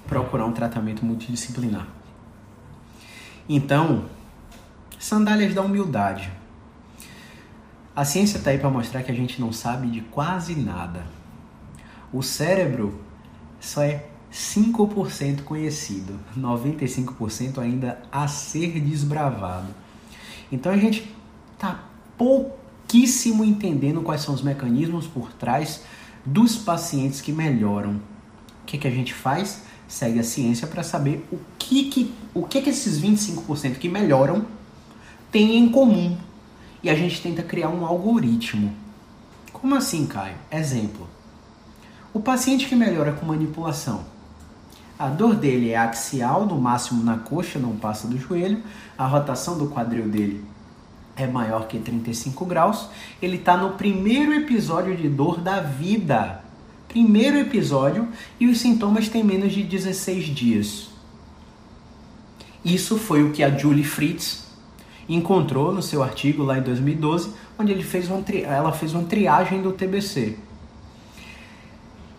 procurar 0.07 0.47
um 0.47 0.53
tratamento 0.53 1.05
multidisciplinar. 1.05 1.89
Então, 3.49 4.05
sandálias 5.01 5.53
da 5.53 5.63
humildade. 5.63 6.31
A 7.95 8.05
ciência 8.05 8.39
está 8.39 8.51
aí 8.51 8.59
para 8.59 8.71
mostrar 8.71 9.03
que 9.03 9.11
a 9.11 9.15
gente 9.15 9.41
não 9.41 9.53
sabe 9.53 9.89
de 9.89 10.01
quase 10.03 10.55
nada. 10.55 11.05
O 12.13 12.23
cérebro 12.23 13.01
só 13.59 13.83
é 13.83 14.07
5% 14.37 15.45
conhecido, 15.45 16.21
95% 16.37 17.59
ainda 17.59 18.03
a 18.13 18.29
ser 18.29 18.79
desbravado. 18.81 19.69
Então 20.53 20.71
a 20.71 20.77
gente 20.77 21.11
está 21.55 21.85
pouquíssimo 22.19 23.43
entendendo 23.43 24.03
quais 24.03 24.21
são 24.21 24.35
os 24.35 24.43
mecanismos 24.43 25.07
por 25.07 25.33
trás 25.33 25.83
dos 26.25 26.55
pacientes 26.55 27.23
que 27.23 27.33
melhoram. 27.33 27.93
O 28.63 28.67
que, 28.67 28.77
que 28.77 28.87
a 28.87 28.91
gente 28.91 29.15
faz? 29.15 29.63
Segue 29.89 30.19
a 30.19 30.25
ciência 30.25 30.67
para 30.67 30.83
saber 30.83 31.27
o 31.33 31.39
que, 31.59 31.85
que, 31.85 32.15
o 32.35 32.43
que, 32.43 32.61
que 32.61 32.69
esses 32.69 33.01
25% 33.01 33.79
que 33.79 33.89
melhoram 33.89 34.45
têm 35.33 35.57
em 35.57 35.71
comum. 35.71 36.15
E 36.83 36.91
a 36.91 36.95
gente 36.95 37.23
tenta 37.23 37.43
criar 37.43 37.71
um 37.71 37.87
algoritmo. 37.87 38.75
Como 39.51 39.75
assim, 39.75 40.07
Caio? 40.07 40.37
Exemplo. 40.51 41.09
O 42.13 42.21
paciente 42.21 42.67
que 42.67 42.77
melhora 42.77 43.13
com 43.13 43.25
manipulação, 43.25 44.05
a 44.99 45.09
dor 45.09 45.35
dele 45.35 45.71
é 45.71 45.77
axial, 45.77 46.47
no 46.47 46.57
máximo 46.59 47.05
na 47.05 47.19
coxa, 47.19 47.59
não 47.59 47.77
passa 47.77 48.09
do 48.09 48.19
joelho. 48.19 48.63
A 48.97 49.07
rotação 49.07 49.59
do 49.59 49.69
quadril 49.69 50.09
dele 50.09 50.43
é 51.15 51.27
maior 51.27 51.67
que 51.67 51.79
35 51.79 52.45
graus. 52.47 52.89
Ele 53.21 53.37
está 53.37 53.57
no 53.57 53.71
primeiro 53.71 54.33
episódio 54.33 54.97
de 54.97 55.09
dor 55.09 55.39
da 55.41 55.61
vida. 55.61 56.43
Primeiro 56.89 57.37
episódio 57.37 58.09
e 58.41 58.47
os 58.47 58.59
sintomas 58.59 59.09
têm 59.09 59.23
menos 59.23 59.53
de 59.53 59.63
16 59.63 60.25
dias. 60.27 60.89
Isso 62.65 62.97
foi 62.99 63.23
o 63.23 63.33
que 63.33 63.43
a 63.43 63.51
Julie 63.51 63.85
Fritz 63.85 64.47
encontrou 65.09 65.73
no 65.73 65.83
seu 65.83 66.03
artigo 66.03 66.43
lá 66.43 66.59
em 66.59 66.63
2012, 66.63 67.33
onde 67.59 67.71
ele 67.71 67.83
fez 67.83 68.11
uma, 68.11 68.25
ela 68.45 68.73
fez 68.73 68.95
uma 68.95 69.05
triagem 69.05 69.61
do 69.61 69.73
TBC. 69.73 70.37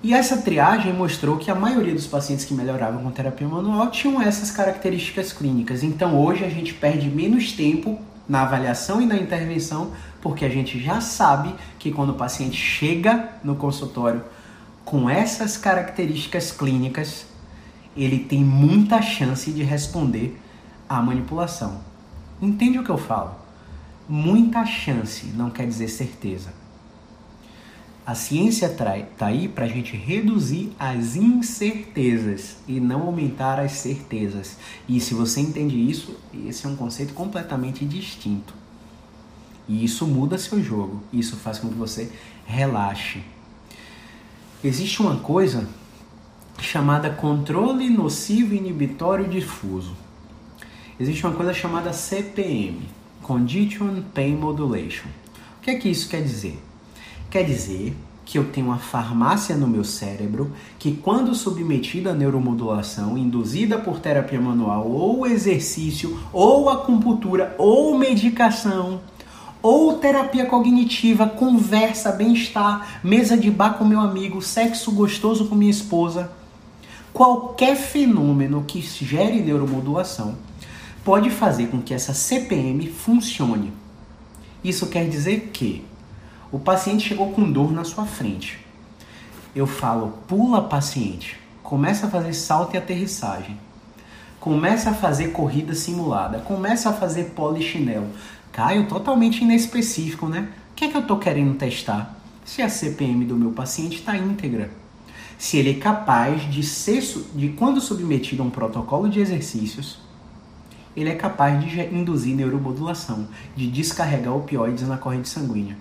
E 0.07 0.13
essa 0.13 0.37
triagem 0.37 0.93
mostrou 0.93 1.35
que 1.35 1.51
a 1.51 1.53
maioria 1.53 1.93
dos 1.93 2.07
pacientes 2.07 2.45
que 2.45 2.53
melhoravam 2.53 3.03
com 3.03 3.11
terapia 3.11 3.45
manual 3.45 3.91
tinham 3.91 4.21
essas 4.21 4.49
características 4.49 5.33
clínicas. 5.33 5.83
Então 5.83 6.17
hoje 6.17 6.45
a 6.45 6.49
gente 6.49 6.73
perde 6.73 7.09
menos 7.09 7.51
tempo 7.51 7.99
na 8.25 8.43
avaliação 8.43 9.01
e 9.01 9.05
na 9.05 9.17
intervenção, 9.17 9.91
porque 10.21 10.45
a 10.45 10.49
gente 10.49 10.79
já 10.79 11.01
sabe 11.01 11.53
que 11.77 11.91
quando 11.91 12.11
o 12.11 12.13
paciente 12.13 12.55
chega 12.55 13.33
no 13.43 13.57
consultório 13.57 14.23
com 14.85 15.09
essas 15.09 15.57
características 15.57 16.53
clínicas, 16.53 17.25
ele 17.93 18.19
tem 18.19 18.41
muita 18.45 19.01
chance 19.01 19.51
de 19.51 19.61
responder 19.61 20.39
à 20.87 21.01
manipulação. 21.01 21.81
Entende 22.41 22.79
o 22.79 22.83
que 22.85 22.91
eu 22.91 22.97
falo? 22.97 23.35
Muita 24.07 24.65
chance 24.65 25.25
não 25.35 25.49
quer 25.49 25.67
dizer 25.67 25.89
certeza. 25.89 26.53
A 28.07 28.15
ciência 28.15 28.67
está 28.67 29.25
aí 29.25 29.49
para 29.49 29.65
a 29.65 29.67
gente 29.67 29.97
reduzir 29.97 30.71
as 30.79 31.17
incertezas 31.17 32.55
e 32.65 32.79
não 32.79 33.01
aumentar 33.01 33.59
as 33.59 33.73
certezas. 33.73 34.57
E 34.87 34.97
se 35.01 35.13
você 35.13 35.41
entende 35.41 35.75
isso, 35.75 36.15
esse 36.47 36.65
é 36.65 36.69
um 36.69 36.75
conceito 36.77 37.13
completamente 37.13 37.83
distinto. 37.83 38.53
E 39.67 39.83
isso 39.83 40.07
muda 40.07 40.37
seu 40.37 40.63
jogo. 40.63 41.03
Isso 41.11 41.35
faz 41.35 41.59
com 41.59 41.67
que 41.67 41.75
você 41.75 42.09
relaxe. 42.45 43.21
Existe 44.63 45.01
uma 45.01 45.17
coisa 45.17 45.67
chamada 46.61 47.09
controle 47.09 47.89
nocivo 47.89 48.55
inibitório 48.55 49.27
difuso. 49.27 49.97
Existe 50.97 51.27
uma 51.27 51.35
coisa 51.35 51.53
chamada 51.53 51.91
CPM, 51.91 52.87
Condition 53.21 54.01
Pain 54.13 54.37
Modulation. 54.37 55.09
O 55.57 55.61
que 55.61 55.71
é 55.71 55.75
que 55.75 55.89
isso 55.89 56.07
quer 56.07 56.23
dizer? 56.23 56.57
Quer 57.29 57.43
dizer 57.43 57.95
que 58.27 58.37
eu 58.37 58.45
tenho 58.51 58.67
uma 58.67 58.77
farmácia 58.77 59.55
no 59.55 59.67
meu 59.67 59.85
cérebro 59.85 60.51
que, 60.77 60.91
quando 60.91 61.33
submetida 61.33 62.11
à 62.11 62.13
neuromodulação, 62.13 63.17
induzida 63.17 63.77
por 63.77 63.99
terapia 63.99 64.39
manual, 64.39 64.89
ou 64.89 65.25
exercício, 65.25 66.19
ou 66.33 66.69
acupuntura, 66.69 67.55
ou 67.57 67.97
medicação, 67.97 68.99
ou 69.61 69.97
terapia 69.97 70.45
cognitiva, 70.45 71.27
conversa, 71.27 72.11
bem-estar, 72.11 72.99
mesa 73.03 73.37
de 73.37 73.49
bar 73.49 73.77
com 73.77 73.85
meu 73.85 73.99
amigo, 73.99 74.41
sexo 74.41 74.91
gostoso 74.91 75.47
com 75.47 75.55
minha 75.55 75.71
esposa, 75.71 76.31
qualquer 77.13 77.75
fenômeno 77.75 78.63
que 78.67 78.81
gere 78.81 79.41
neuromodulação 79.41 80.35
pode 81.03 81.29
fazer 81.29 81.67
com 81.67 81.81
que 81.81 81.93
essa 81.93 82.13
CPM 82.13 82.87
funcione. 82.89 83.71
Isso 84.61 84.87
quer 84.87 85.07
dizer 85.07 85.49
que 85.53 85.85
o 86.51 86.57
paciente 86.57 87.09
chegou 87.09 87.31
com 87.31 87.51
dor 87.51 87.71
na 87.71 87.83
sua 87.83 88.05
frente. 88.05 88.65
Eu 89.53 89.67
falo, 89.67 90.19
pula 90.27 90.61
paciente. 90.61 91.37
Começa 91.61 92.07
a 92.07 92.09
fazer 92.09 92.33
salto 92.33 92.75
e 92.75 92.77
aterrissagem. 92.77 93.57
Começa 94.39 94.91
a 94.91 94.93
fazer 94.93 95.29
corrida 95.33 95.73
simulada. 95.73 96.39
Começa 96.39 96.89
a 96.89 96.93
fazer 96.93 97.31
polichinelo. 97.35 98.07
Caio, 98.53 98.87
totalmente 98.87 99.43
inespecífico, 99.43 100.27
né? 100.27 100.47
O 100.71 100.75
que 100.75 100.85
é 100.85 100.87
que 100.87 100.95
eu 100.95 101.01
estou 101.01 101.17
querendo 101.17 101.57
testar? 101.57 102.17
Se 102.45 102.61
a 102.61 102.69
CPM 102.69 103.25
do 103.25 103.35
meu 103.35 103.51
paciente 103.51 103.97
está 103.97 104.15
íntegra. 104.15 104.71
Se 105.37 105.57
ele 105.57 105.71
é 105.71 105.73
capaz 105.73 106.49
de 106.49 106.63
ser, 106.63 107.03
de 107.35 107.49
quando 107.49 107.81
submetido 107.81 108.41
a 108.41 108.45
um 108.45 108.49
protocolo 108.49 109.09
de 109.09 109.19
exercícios, 109.19 109.99
ele 110.95 111.09
é 111.09 111.15
capaz 111.15 111.59
de 111.63 111.79
induzir 111.93 112.35
neuromodulação, 112.35 113.27
de 113.55 113.67
descarregar 113.69 114.35
opioides 114.35 114.87
na 114.87 114.97
corrente 114.97 115.29
sanguínea. 115.29 115.77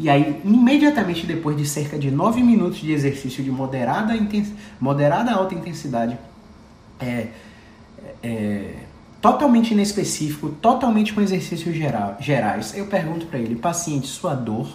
E 0.00 0.08
aí, 0.08 0.40
imediatamente 0.46 1.26
depois 1.26 1.54
de 1.58 1.66
cerca 1.66 1.98
de 1.98 2.10
9 2.10 2.42
minutos 2.42 2.78
de 2.78 2.90
exercício 2.90 3.44
de 3.44 3.50
moderada, 3.50 4.14
moderada 4.80 5.30
alta 5.30 5.54
intensidade, 5.54 6.16
é, 6.98 7.26
é, 8.22 8.76
totalmente 9.20 9.72
inespecífico, 9.72 10.48
totalmente 10.48 11.12
com 11.12 11.20
exercícios 11.20 11.76
geral, 11.76 12.16
gerais, 12.18 12.74
eu 12.74 12.86
pergunto 12.86 13.26
para 13.26 13.38
ele, 13.38 13.56
paciente, 13.56 14.06
sua 14.06 14.34
dor 14.34 14.68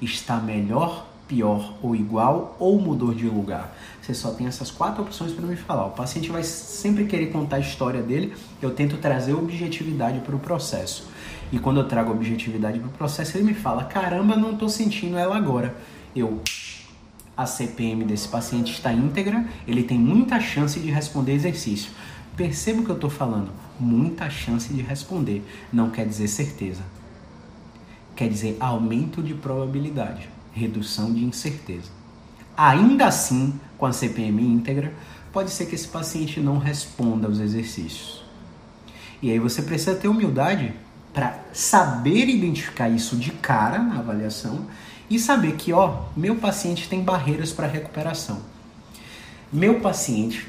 está 0.00 0.38
melhor, 0.38 1.06
pior 1.28 1.74
ou 1.80 1.94
igual 1.94 2.56
ou 2.58 2.80
mudou 2.80 3.14
de 3.14 3.28
lugar? 3.28 3.72
Você 4.02 4.12
só 4.12 4.32
tem 4.32 4.48
essas 4.48 4.72
quatro 4.72 5.04
opções 5.04 5.30
para 5.30 5.46
me 5.46 5.54
falar. 5.54 5.86
O 5.86 5.90
paciente 5.90 6.28
vai 6.28 6.42
sempre 6.42 7.04
querer 7.04 7.26
contar 7.26 7.56
a 7.56 7.60
história 7.60 8.02
dele, 8.02 8.34
eu 8.60 8.72
tento 8.72 8.96
trazer 8.96 9.32
objetividade 9.32 10.18
para 10.18 10.34
o 10.34 10.40
processo. 10.40 11.06
E 11.52 11.58
quando 11.58 11.80
eu 11.80 11.84
trago 11.84 12.10
objetividade 12.10 12.78
para 12.78 12.88
o 12.88 12.92
processo, 12.92 13.36
ele 13.36 13.44
me 13.44 13.54
fala: 13.54 13.84
caramba, 13.84 14.34
não 14.34 14.54
estou 14.54 14.70
sentindo 14.70 15.18
ela 15.18 15.36
agora. 15.36 15.76
Eu. 16.16 16.40
A 17.36 17.46
CPM 17.46 18.04
desse 18.04 18.28
paciente 18.28 18.72
está 18.72 18.92
íntegra, 18.92 19.46
ele 19.66 19.82
tem 19.82 19.98
muita 19.98 20.38
chance 20.40 20.78
de 20.78 20.90
responder 20.90 21.32
exercício. 21.32 21.90
Perceba 22.36 22.80
o 22.80 22.84
que 22.84 22.90
eu 22.90 22.94
estou 22.94 23.10
falando. 23.10 23.50
Muita 23.78 24.28
chance 24.28 24.72
de 24.72 24.82
responder. 24.82 25.42
Não 25.72 25.90
quer 25.90 26.06
dizer 26.06 26.28
certeza. 26.28 26.82
Quer 28.14 28.28
dizer 28.28 28.56
aumento 28.60 29.22
de 29.22 29.32
probabilidade, 29.32 30.28
redução 30.52 31.12
de 31.12 31.24
incerteza. 31.24 31.90
Ainda 32.54 33.06
assim, 33.06 33.58
com 33.78 33.86
a 33.86 33.92
CPM 33.92 34.42
íntegra, 34.42 34.92
pode 35.32 35.50
ser 35.50 35.66
que 35.66 35.74
esse 35.74 35.88
paciente 35.88 36.38
não 36.38 36.58
responda 36.58 37.26
aos 37.26 37.40
exercícios. 37.40 38.22
E 39.22 39.30
aí 39.30 39.38
você 39.38 39.62
precisa 39.62 39.94
ter 39.94 40.08
humildade 40.08 40.74
para 41.12 41.38
saber 41.52 42.28
identificar 42.28 42.88
isso 42.88 43.16
de 43.16 43.30
cara 43.30 43.78
na 43.78 43.98
avaliação 43.98 44.66
e 45.10 45.18
saber 45.18 45.56
que, 45.56 45.72
ó, 45.72 46.04
meu 46.16 46.36
paciente 46.36 46.88
tem 46.88 47.02
barreiras 47.02 47.52
para 47.52 47.66
recuperação. 47.66 48.40
Meu 49.52 49.80
paciente 49.80 50.48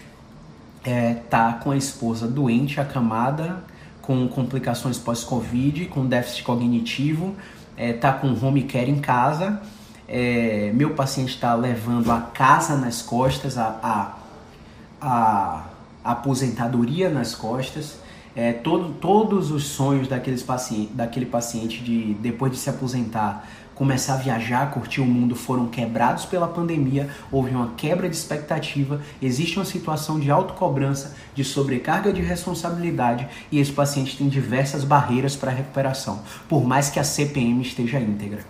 é, 0.85 1.15
tá 1.29 1.53
com 1.53 1.71
a 1.71 1.77
esposa 1.77 2.27
doente, 2.27 2.79
acamada, 2.79 3.63
com 4.01 4.25
complicações 4.27 4.97
pós-Covid, 4.97 5.85
com 5.87 6.05
déficit 6.05 6.43
cognitivo, 6.43 7.35
é, 7.75 7.91
tá 7.91 8.13
com 8.13 8.27
home 8.27 8.63
care 8.63 8.89
em 8.89 8.99
casa. 8.99 9.61
É, 10.07 10.71
meu 10.73 10.91
paciente 10.91 11.33
está 11.35 11.55
levando 11.55 12.11
a 12.11 12.21
casa 12.21 12.77
nas 12.77 13.01
costas, 13.01 13.57
a, 13.57 13.79
a, 13.81 14.17
a 15.01 15.63
aposentadoria 16.03 17.09
nas 17.09 17.35
costas 17.35 18.02
é, 18.35 18.53
todo, 18.53 18.93
todos 18.93 19.51
os 19.51 19.65
sonhos 19.65 20.07
daqueles 20.07 20.41
paciente, 20.41 20.91
daquele 20.93 21.25
paciente 21.25 21.83
de 21.83 22.15
depois 22.15 22.51
de 22.51 22.57
se 22.57 22.69
aposentar 22.69 23.47
começar 23.75 24.15
a 24.15 24.17
viajar, 24.17 24.71
curtir 24.71 25.01
o 25.01 25.05
mundo 25.05 25.35
foram 25.35 25.67
quebrados 25.67 26.25
pela 26.25 26.47
pandemia, 26.47 27.09
houve 27.31 27.51
uma 27.51 27.73
quebra 27.75 28.07
de 28.07 28.15
expectativa, 28.15 29.01
existe 29.21 29.57
uma 29.57 29.65
situação 29.65 30.19
de 30.19 30.29
autocobrança, 30.29 31.15
de 31.33 31.43
sobrecarga 31.43 32.13
de 32.13 32.21
responsabilidade 32.21 33.27
e 33.51 33.59
esse 33.59 33.71
paciente 33.71 34.17
tem 34.17 34.29
diversas 34.29 34.83
barreiras 34.83 35.35
para 35.35 35.51
recuperação, 35.51 36.21
por 36.47 36.63
mais 36.63 36.89
que 36.89 36.99
a 36.99 37.03
CPM 37.03 37.61
esteja 37.61 37.99
íntegra. 37.99 38.45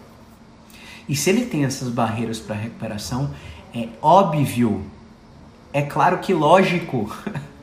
E 1.07 1.15
se 1.15 1.29
ele 1.29 1.45
tem 1.45 1.65
essas 1.65 1.89
barreiras 1.89 2.39
para 2.39 2.55
recuperação, 2.55 3.31
é 3.73 3.87
óbvio, 4.01 4.83
é 5.71 5.81
claro 5.81 6.19
que 6.19 6.33
lógico, 6.33 7.13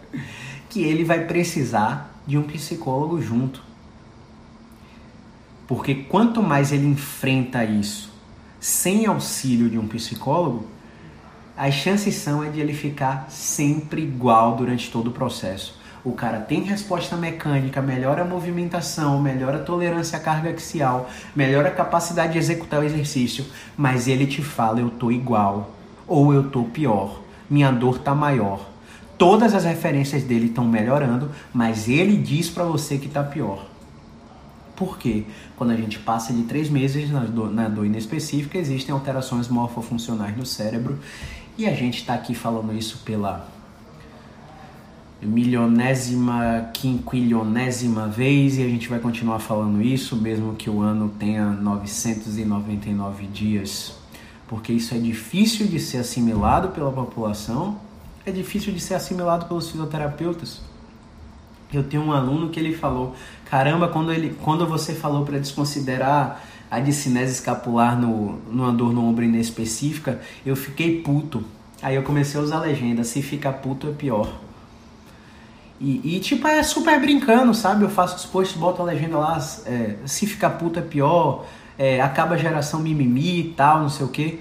que 0.68 0.82
ele 0.82 1.04
vai 1.04 1.26
precisar 1.26 2.09
de 2.26 2.38
um 2.38 2.42
psicólogo 2.42 3.20
junto. 3.20 3.62
Porque 5.66 5.94
quanto 5.94 6.42
mais 6.42 6.72
ele 6.72 6.86
enfrenta 6.86 7.64
isso 7.64 8.10
sem 8.60 9.06
auxílio 9.06 9.70
de 9.70 9.78
um 9.78 9.88
psicólogo, 9.88 10.66
as 11.56 11.74
chances 11.74 12.14
são 12.14 12.44
é 12.44 12.48
de 12.48 12.60
ele 12.60 12.74
ficar 12.74 13.26
sempre 13.30 14.02
igual 14.02 14.56
durante 14.56 14.90
todo 14.90 15.08
o 15.08 15.12
processo. 15.12 15.78
O 16.02 16.12
cara 16.12 16.40
tem 16.40 16.62
resposta 16.62 17.16
mecânica, 17.16 17.82
melhora 17.82 18.22
a 18.22 18.24
movimentação, 18.24 19.20
melhora 19.20 19.58
a 19.58 19.62
tolerância 19.62 20.18
à 20.18 20.20
carga 20.20 20.50
axial, 20.50 21.10
melhora 21.36 21.68
a 21.68 21.72
capacidade 21.72 22.32
de 22.32 22.38
executar 22.38 22.80
o 22.80 22.84
exercício, 22.84 23.44
mas 23.76 24.08
ele 24.08 24.26
te 24.26 24.42
fala 24.42 24.80
eu 24.80 24.88
tô 24.90 25.10
igual 25.10 25.74
ou 26.06 26.32
eu 26.32 26.48
tô 26.50 26.64
pior, 26.64 27.20
minha 27.48 27.70
dor 27.70 27.98
tá 27.98 28.14
maior. 28.14 28.66
Todas 29.20 29.54
as 29.54 29.64
referências 29.64 30.22
dele 30.22 30.46
estão 30.46 30.64
melhorando, 30.64 31.30
mas 31.52 31.90
ele 31.90 32.16
diz 32.16 32.48
para 32.48 32.64
você 32.64 32.96
que 32.96 33.06
tá 33.06 33.22
pior. 33.22 33.66
Por 34.74 34.96
quê? 34.96 35.24
Quando 35.58 35.72
a 35.72 35.76
gente 35.76 35.98
passa 35.98 36.32
de 36.32 36.44
três 36.44 36.70
meses 36.70 37.10
na 37.10 37.20
dor, 37.24 37.52
na 37.52 37.68
dor 37.68 37.84
inespecífica, 37.84 38.56
existem 38.56 38.94
alterações 38.94 39.46
morfofuncionais 39.46 40.34
no 40.34 40.46
cérebro 40.46 40.98
e 41.58 41.66
a 41.66 41.74
gente 41.74 41.98
está 41.98 42.14
aqui 42.14 42.34
falando 42.34 42.74
isso 42.74 43.02
pela 43.04 43.46
milionésima, 45.20 46.70
quinquilionésima 46.72 48.08
vez 48.08 48.56
e 48.56 48.62
a 48.62 48.68
gente 48.70 48.88
vai 48.88 49.00
continuar 49.00 49.38
falando 49.38 49.82
isso 49.82 50.16
mesmo 50.16 50.54
que 50.54 50.70
o 50.70 50.80
ano 50.80 51.10
tenha 51.18 51.44
999 51.44 53.26
dias, 53.26 53.92
porque 54.48 54.72
isso 54.72 54.94
é 54.94 54.98
difícil 54.98 55.66
de 55.66 55.78
ser 55.78 55.98
assimilado 55.98 56.68
pela 56.68 56.90
população, 56.90 57.89
é 58.24 58.30
difícil 58.30 58.72
de 58.72 58.80
ser 58.80 58.94
assimilado 58.94 59.46
pelos 59.46 59.70
fisioterapeutas. 59.70 60.60
Eu 61.72 61.84
tenho 61.84 62.02
um 62.02 62.12
aluno 62.12 62.50
que 62.50 62.58
ele 62.58 62.74
falou: 62.74 63.14
caramba, 63.44 63.88
quando, 63.88 64.12
ele, 64.12 64.36
quando 64.42 64.66
você 64.66 64.94
falou 64.94 65.24
para 65.24 65.38
desconsiderar 65.38 66.42
a 66.70 66.80
discinese 66.80 67.32
escapular 67.32 67.98
no, 67.98 68.38
numa 68.50 68.72
dor 68.72 68.92
no 68.92 69.04
ombro 69.04 69.24
inespecífica, 69.24 70.20
eu 70.44 70.56
fiquei 70.56 71.00
puto. 71.00 71.44
Aí 71.82 71.94
eu 71.94 72.02
comecei 72.02 72.40
a 72.40 72.42
usar 72.42 72.56
a 72.56 72.60
legenda: 72.60 73.04
se 73.04 73.22
fica 73.22 73.52
puto 73.52 73.88
é 73.88 73.92
pior. 73.92 74.30
E, 75.80 76.16
e, 76.16 76.20
tipo, 76.20 76.46
é 76.46 76.62
super 76.62 77.00
brincando, 77.00 77.54
sabe? 77.54 77.84
Eu 77.84 77.88
faço 77.88 78.16
os 78.16 78.26
posts, 78.26 78.56
boto 78.56 78.82
a 78.82 78.84
legenda 78.84 79.16
lá: 79.16 79.38
é, 79.64 79.96
se 80.04 80.26
ficar 80.26 80.50
puto 80.50 80.78
é 80.78 80.82
pior, 80.82 81.46
é, 81.78 82.00
acaba 82.00 82.34
a 82.34 82.38
geração 82.38 82.80
mimimi 82.80 83.40
e 83.40 83.54
tal, 83.56 83.80
não 83.80 83.88
sei 83.88 84.04
o 84.04 84.08
que. 84.08 84.40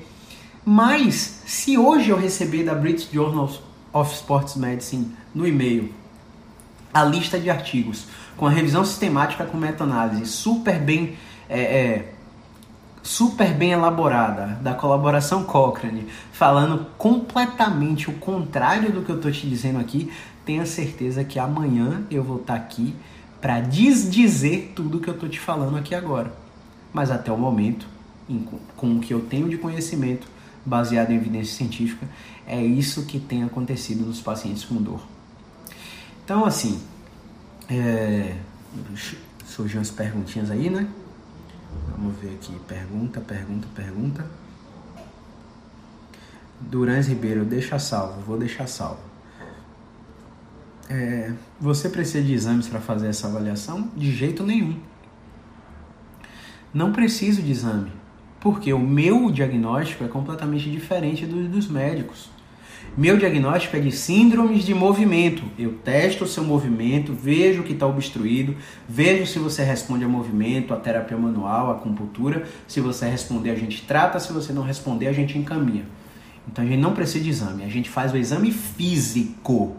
Mas, 0.65 1.44
se 1.46 1.78
hoje 1.78 2.10
eu 2.10 2.18
receber 2.18 2.63
da 2.63 2.76
British 2.76 3.10
Journal 3.12 3.50
of 3.93 4.13
Sports 4.13 4.56
Medicine 4.56 5.12
no 5.34 5.47
e-mail 5.47 5.93
a 6.93 7.04
lista 7.04 7.39
de 7.39 7.49
artigos 7.49 8.06
com 8.36 8.47
a 8.47 8.49
revisão 8.49 8.84
sistemática 8.84 9.45
com 9.45 9.58
meta-análise 9.58 10.25
super 10.25 10.80
bem 10.80 11.17
é, 11.49 11.62
é, 11.62 12.13
super 13.02 13.54
bem 13.54 13.71
elaborada 13.71 14.60
da 14.62 14.73
colaboração 14.73 15.43
Cochrane, 15.43 16.08
falando 16.32 16.86
completamente 16.97 18.10
o 18.10 18.13
contrário 18.13 18.91
do 18.91 19.02
que 19.02 19.10
eu 19.10 19.15
estou 19.15 19.32
te 19.32 19.47
dizendo 19.47 19.80
aqui, 19.80 20.12
tenha 20.45 20.65
certeza 20.65 21.23
que 21.23 21.39
amanhã 21.39 22.04
eu 22.12 22.23
vou 22.23 22.38
estar 22.38 22.54
tá 22.54 22.60
aqui 22.60 22.93
para 23.41 23.62
desdizer 23.62 24.73
tudo 24.75 24.99
que 24.99 25.08
eu 25.08 25.13
estou 25.13 25.30
te 25.30 25.39
falando 25.39 25.78
aqui 25.78 25.95
agora. 25.95 26.32
Mas 26.93 27.10
até 27.10 27.32
o 27.32 27.38
momento, 27.38 27.88
com 28.75 28.97
o 28.97 28.99
que 28.99 29.13
eu 29.13 29.21
tenho 29.21 29.49
de 29.49 29.58
conhecimento 29.58 30.28
baseado 30.65 31.12
em 31.12 31.15
evidência 31.15 31.56
científica, 31.56 32.08
é 32.48 32.62
isso 32.63 33.06
que 33.06 33.19
tem 33.19 33.43
acontecido 33.43 34.06
nos 34.06 34.22
pacientes 34.22 34.63
com 34.63 34.76
dor. 34.76 35.02
Então, 36.24 36.45
assim, 36.45 36.82
é, 37.69 38.36
surgiu 39.45 39.80
umas 39.80 39.91
perguntinhas 39.91 40.52
aí, 40.52 40.69
né? 40.69 40.88
Vamos 41.91 42.15
ver 42.19 42.36
aqui. 42.36 42.54
Pergunta, 42.67 43.19
pergunta, 43.19 43.67
pergunta. 43.76 44.26
Durães 46.60 47.08
Ribeiro, 47.08 47.45
deixa 47.45 47.80
salvo, 47.80 48.22
vou 48.22 48.38
deixar 48.38 48.67
salvo. 48.67 49.00
É, 50.89 51.32
você 51.60 51.88
precisa 51.88 52.24
de 52.24 52.34
exames 52.34 52.67
para 52.67 52.82
fazer 52.82 53.08
essa 53.08 53.28
avaliação? 53.28 53.89
De 53.95 54.12
jeito 54.12 54.43
nenhum. 54.43 54.80
Não 56.74 56.91
preciso 56.91 57.41
de 57.41 57.52
exame, 57.52 57.91
porque 58.39 58.71
o 58.73 58.80
meu 58.80 59.30
diagnóstico 59.32 60.04
é 60.04 60.08
completamente 60.08 60.69
diferente 60.69 61.25
do, 61.25 61.47
dos 61.47 61.67
médicos. 61.67 62.30
Meu 62.97 63.17
diagnóstico 63.17 63.78
é 63.78 63.80
de 63.80 63.91
síndromes 63.91 64.65
de 64.65 64.73
movimento. 64.73 65.43
Eu 65.58 65.73
testo 65.73 66.23
o 66.23 66.28
seu 66.28 66.43
movimento, 66.43 67.13
vejo 67.13 67.62
o 67.62 67.63
que 67.63 67.73
está 67.73 67.86
obstruído, 67.86 68.56
vejo 68.88 69.25
se 69.25 69.39
você 69.39 69.63
responde 69.63 70.04
a 70.04 70.08
movimento, 70.08 70.73
a 70.73 70.78
terapia 70.78 71.17
manual, 71.17 71.69
a 71.69 71.75
acupuntura. 71.75 72.45
Se 72.67 72.82
você 72.82 73.08
responder, 73.08 73.52
a 73.52 73.56
gente 73.56 73.86
trata. 73.86 74.19
Se 74.19 74.34
você 74.34 74.52
não 74.52 74.63
responder, 74.63 75.08
a 75.08 75.13
gente 75.13 75.38
encaminha. 75.38 75.86
Então 76.52 76.63
a 76.63 76.67
gente 76.67 76.80
não 76.80 76.93
precisa 76.93 77.23
de 77.23 77.30
exame, 77.30 77.63
a 77.63 77.69
gente 77.69 77.89
faz 77.89 78.12
o 78.12 78.17
exame 78.17 78.52
físico, 78.52 79.75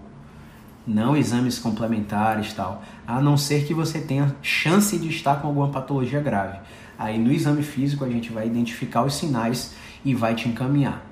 não 0.87 1.17
exames 1.17 1.59
complementares 1.59 2.53
tal. 2.53 2.83
A 3.07 3.21
não 3.21 3.37
ser 3.37 3.65
que 3.65 3.75
você 3.75 4.01
tenha 4.01 4.35
chance 4.41 4.97
de 4.97 5.09
estar 5.09 5.41
com 5.41 5.49
alguma 5.49 5.69
patologia 5.69 6.21
grave. 6.21 6.59
Aí 7.01 7.19
no 7.19 7.33
exame 7.33 7.63
físico 7.63 8.05
a 8.05 8.11
gente 8.11 8.31
vai 8.31 8.47
identificar 8.47 9.03
os 9.03 9.15
sinais 9.15 9.75
e 10.05 10.15
vai 10.15 10.35
te 10.35 10.51
encaminhar. 10.51 11.03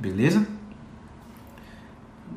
Beleza? 0.00 0.48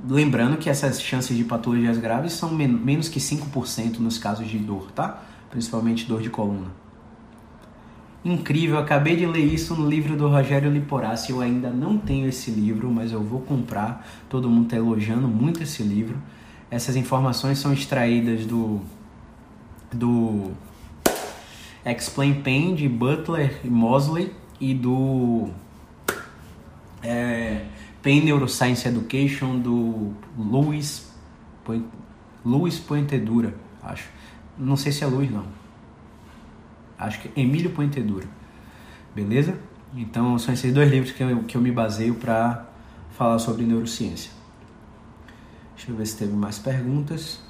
Lembrando 0.09 0.57
que 0.57 0.69
essas 0.69 1.01
chances 1.01 1.37
de 1.37 1.45
patologias 1.45 1.97
graves 1.97 2.33
são 2.33 2.53
men 2.53 2.67
menos 2.67 3.07
que 3.07 3.17
5% 3.17 3.99
nos 3.99 4.17
casos 4.17 4.49
de 4.49 4.59
dor, 4.59 4.91
tá? 4.91 5.23
Principalmente 5.49 6.05
dor 6.05 6.21
de 6.21 6.29
coluna. 6.29 6.67
Incrível, 8.25 8.77
acabei 8.77 9.15
de 9.15 9.25
ler 9.25 9.45
isso 9.45 9.73
no 9.73 9.89
livro 9.89 10.17
do 10.17 10.27
Rogério 10.27 10.69
Liporassi. 10.69 11.31
Eu 11.31 11.39
ainda 11.39 11.69
não 11.69 11.97
tenho 11.97 12.27
esse 12.27 12.51
livro, 12.51 12.91
mas 12.91 13.13
eu 13.13 13.23
vou 13.23 13.39
comprar. 13.39 14.05
Todo 14.27 14.49
mundo 14.49 14.65
está 14.65 14.75
elogiando 14.75 15.29
muito 15.29 15.63
esse 15.63 15.81
livro. 15.81 16.17
Essas 16.69 16.97
informações 16.97 17.57
são 17.57 17.71
extraídas 17.71 18.45
do 18.45 18.81
do 19.93 20.51
Explain 21.91 22.41
Pain 22.41 22.75
de 22.75 22.89
Butler 22.89 23.59
e 23.63 23.69
Mosley 23.69 24.33
e 24.59 24.73
do 24.73 25.49
é, 27.01 27.65
Pain 28.03 28.21
Neuroscience 28.21 28.87
Education 28.87 29.59
do 29.59 30.13
Luiz 30.37 31.07
Luiz 32.45 32.79
Poentedura, 32.79 33.53
acho. 33.83 34.09
Não 34.57 34.77
sei 34.77 34.91
se 34.91 35.03
é 35.03 35.07
Luiz 35.07 35.29
não. 35.29 35.45
Acho 36.97 37.19
que 37.19 37.27
é 37.27 37.41
Emílio 37.41 37.71
Poentedura. 37.71 38.25
Beleza? 39.13 39.59
Então 39.93 40.37
são 40.39 40.53
esses 40.53 40.73
dois 40.73 40.89
livros 40.89 41.11
que 41.11 41.21
eu, 41.21 41.43
que 41.43 41.57
eu 41.57 41.61
me 41.61 41.71
baseio 41.71 42.15
para 42.15 42.65
falar 43.11 43.39
sobre 43.39 43.65
neurociência. 43.65 44.31
Deixa 45.75 45.91
eu 45.91 45.95
ver 45.95 46.05
se 46.05 46.17
teve 46.17 46.33
mais 46.33 46.57
perguntas. 46.57 47.41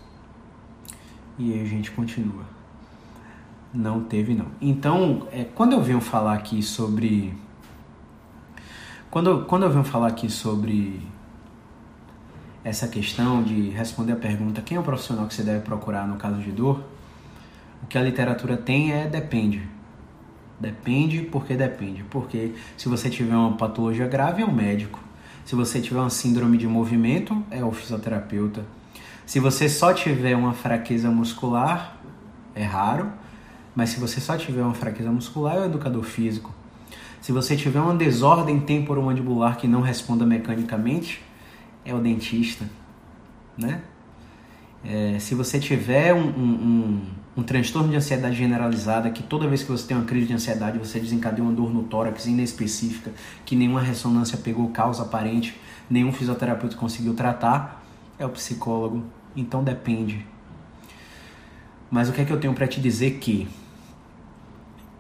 E 1.38 1.54
aí 1.54 1.62
a 1.62 1.66
gente 1.66 1.92
continua. 1.92 2.57
Não 3.74 4.04
teve 4.04 4.34
não. 4.34 4.48
Então, 4.62 5.28
é, 5.32 5.44
quando 5.44 5.74
eu 5.74 5.82
venho 5.82 6.00
falar 6.00 6.34
aqui 6.34 6.64
sobre 6.64 7.34
quando, 9.10 9.46
quando 9.46 9.64
eu 9.64 9.70
venho 9.70 9.84
falar 9.84 10.08
aqui 10.08 10.30
sobre 10.30 11.02
essa 12.64 12.88
questão 12.88 13.42
de 13.42 13.70
responder 13.70 14.14
a 14.14 14.18
pergunta 14.18 14.62
quem 14.62 14.78
é 14.78 14.80
o 14.80 14.84
profissional 14.84 15.26
que 15.26 15.34
você 15.34 15.44
deve 15.44 15.62
procurar 15.62 16.08
no 16.08 16.18
caso 16.18 16.42
de 16.42 16.52
dor, 16.52 16.84
o 17.82 17.88
que 17.88 17.98
a 17.98 18.02
literatura 18.02 18.58
tem 18.58 18.92
é 18.92 19.08
depende. 19.08 19.68
Depende 20.60 21.22
porque 21.22 21.56
depende. 21.56 22.04
Porque 22.10 22.54
se 22.76 22.90
você 22.90 23.10
tiver 23.10 23.36
uma 23.36 23.56
patologia 23.56 24.08
grave, 24.08 24.42
é 24.42 24.46
um 24.46 24.52
médico. 24.52 25.00
Se 25.46 25.56
você 25.56 25.80
tiver 25.80 26.00
uma 26.00 26.10
síndrome 26.10 26.58
de 26.58 26.68
movimento, 26.68 27.42
é 27.52 27.64
o 27.64 27.72
fisioterapeuta. 27.72 28.66
Se 29.26 29.40
você 29.40 29.70
só 29.70 29.94
tiver 29.94 30.36
uma 30.36 30.54
fraqueza 30.54 31.10
muscular, 31.10 31.98
é 32.56 32.64
raro. 32.64 33.12
Mas 33.78 33.92
se 33.92 34.00
você 34.00 34.20
só 34.20 34.36
tiver 34.36 34.64
uma 34.64 34.74
fraqueza 34.74 35.12
muscular, 35.12 35.58
é 35.58 35.60
o 35.60 35.66
educador 35.66 36.02
físico. 36.02 36.52
Se 37.22 37.32
você 37.32 37.56
tiver 37.56 37.80
uma 37.80 37.94
desordem 37.94 38.60
temporomandibular 38.60 39.56
que 39.56 39.68
não 39.68 39.82
responda 39.82 40.26
mecanicamente, 40.26 41.22
é 41.86 41.94
o 41.94 42.00
dentista, 42.00 42.68
né? 43.56 43.84
É, 44.84 45.20
se 45.20 45.36
você 45.36 45.60
tiver 45.60 46.12
um, 46.12 46.26
um, 46.26 46.42
um, 46.42 47.02
um, 47.38 47.44
transtorno 47.44 47.90
de 47.90 47.96
ansiedade 47.96 48.36
generalizada, 48.36 49.12
que 49.12 49.22
toda 49.22 49.48
vez 49.48 49.62
que 49.62 49.70
você 49.70 49.86
tem 49.86 49.96
uma 49.96 50.08
crise 50.08 50.26
de 50.26 50.34
ansiedade 50.34 50.80
você 50.80 51.00
desencadeia 51.00 51.44
uma 51.44 51.54
dor 51.54 51.72
no 51.72 51.84
tórax 51.84 52.26
inespecífica, 52.26 53.12
que 53.46 53.56
nenhuma 53.56 53.82
ressonância 53.82 54.40
pegou 54.40 54.70
causa 54.70 55.04
aparente, 55.04 55.56
nenhum 55.88 56.12
fisioterapeuta 56.12 56.76
conseguiu 56.76 57.14
tratar, 57.14 57.86
é 58.18 58.26
o 58.26 58.30
psicólogo. 58.30 59.04
Então 59.36 59.64
depende. 59.64 60.26
Mas 61.92 62.10
o 62.10 62.12
que 62.12 62.22
é 62.22 62.26
que 62.26 62.34
eu 62.34 62.40
tenho 62.40 62.56
para 62.56 62.68
te 62.68 62.82
dizer 62.82 63.20
que 63.20 63.48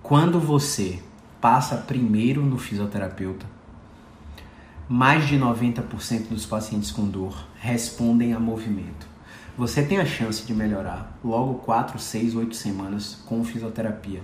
quando 0.07 0.39
você 0.39 0.99
passa 1.41 1.75
primeiro 1.75 2.41
no 2.41 2.57
fisioterapeuta. 2.57 3.45
Mais 4.87 5.27
de 5.27 5.37
90% 5.37 6.29
dos 6.29 6.45
pacientes 6.45 6.91
com 6.91 7.05
dor 7.05 7.45
respondem 7.59 8.31
a 8.31 8.39
movimento. 8.39 9.05
você 9.57 9.83
tem 9.83 9.97
a 9.97 10.05
chance 10.05 10.47
de 10.47 10.53
melhorar 10.53 11.19
logo 11.21 11.55
4, 11.55 11.99
6, 11.99 12.35
8 12.35 12.55
semanas 12.55 13.21
com 13.25 13.43
fisioterapia. 13.43 14.21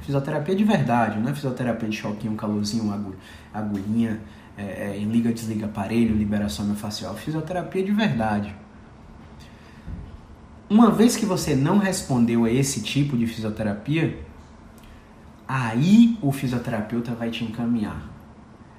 Fisioterapia 0.00 0.56
de 0.56 0.64
verdade, 0.64 1.20
não 1.20 1.30
é 1.30 1.34
fisioterapia 1.34 1.88
de 1.88 1.96
choquinho, 1.96 2.34
calorzinho, 2.34 2.92
agulhinha, 3.54 4.20
é, 4.58 4.96
é, 4.96 5.04
liga, 5.04 5.32
desliga 5.32 5.66
aparelho, 5.66 6.16
liberação 6.16 6.64
miofascial. 6.64 7.14
Fisioterapia 7.14 7.84
de 7.84 7.92
verdade. 7.92 8.52
Uma 10.68 10.90
vez 10.90 11.16
que 11.16 11.24
você 11.24 11.54
não 11.54 11.78
respondeu 11.78 12.44
a 12.44 12.50
esse 12.50 12.82
tipo 12.82 13.16
de 13.16 13.28
fisioterapia, 13.28 14.28
aí 15.52 16.16
o 16.22 16.30
fisioterapeuta 16.30 17.12
vai 17.12 17.28
te 17.28 17.42
encaminhar. 17.42 18.00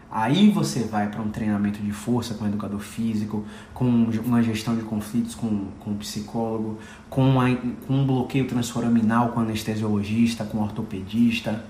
Aí 0.09 0.49
você 0.49 0.84
vai 0.84 1.09
para 1.09 1.22
um 1.22 1.30
treinamento 1.30 1.82
de 1.82 1.91
força 1.91 2.34
com 2.34 2.45
um 2.45 2.47
educador 2.47 2.80
físico, 2.80 3.43
com 3.74 3.86
uma 4.26 4.41
gestão 4.41 4.78
de 4.78 4.82
conflitos 4.84 5.36
com, 5.36 5.65
com 5.82 5.91
um 5.91 5.97
psicólogo, 5.97 6.80
com, 7.09 7.30
uma, 7.30 7.53
com 7.55 7.93
um 7.93 8.05
bloqueio 8.05 8.47
transforaminal 8.47 9.30
com 9.30 9.41
anestesiologista, 9.41 10.45
com 10.45 10.59
ortopedista, 10.59 11.61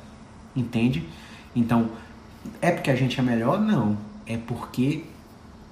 entende? 0.56 1.08
Então, 1.56 1.90
é 2.62 2.70
porque 2.70 2.92
a 2.92 2.96
gente 2.96 3.20
é 3.20 3.24
melhor? 3.24 3.60
Não. 3.60 3.98
É 4.28 4.38
porque 4.38 5.04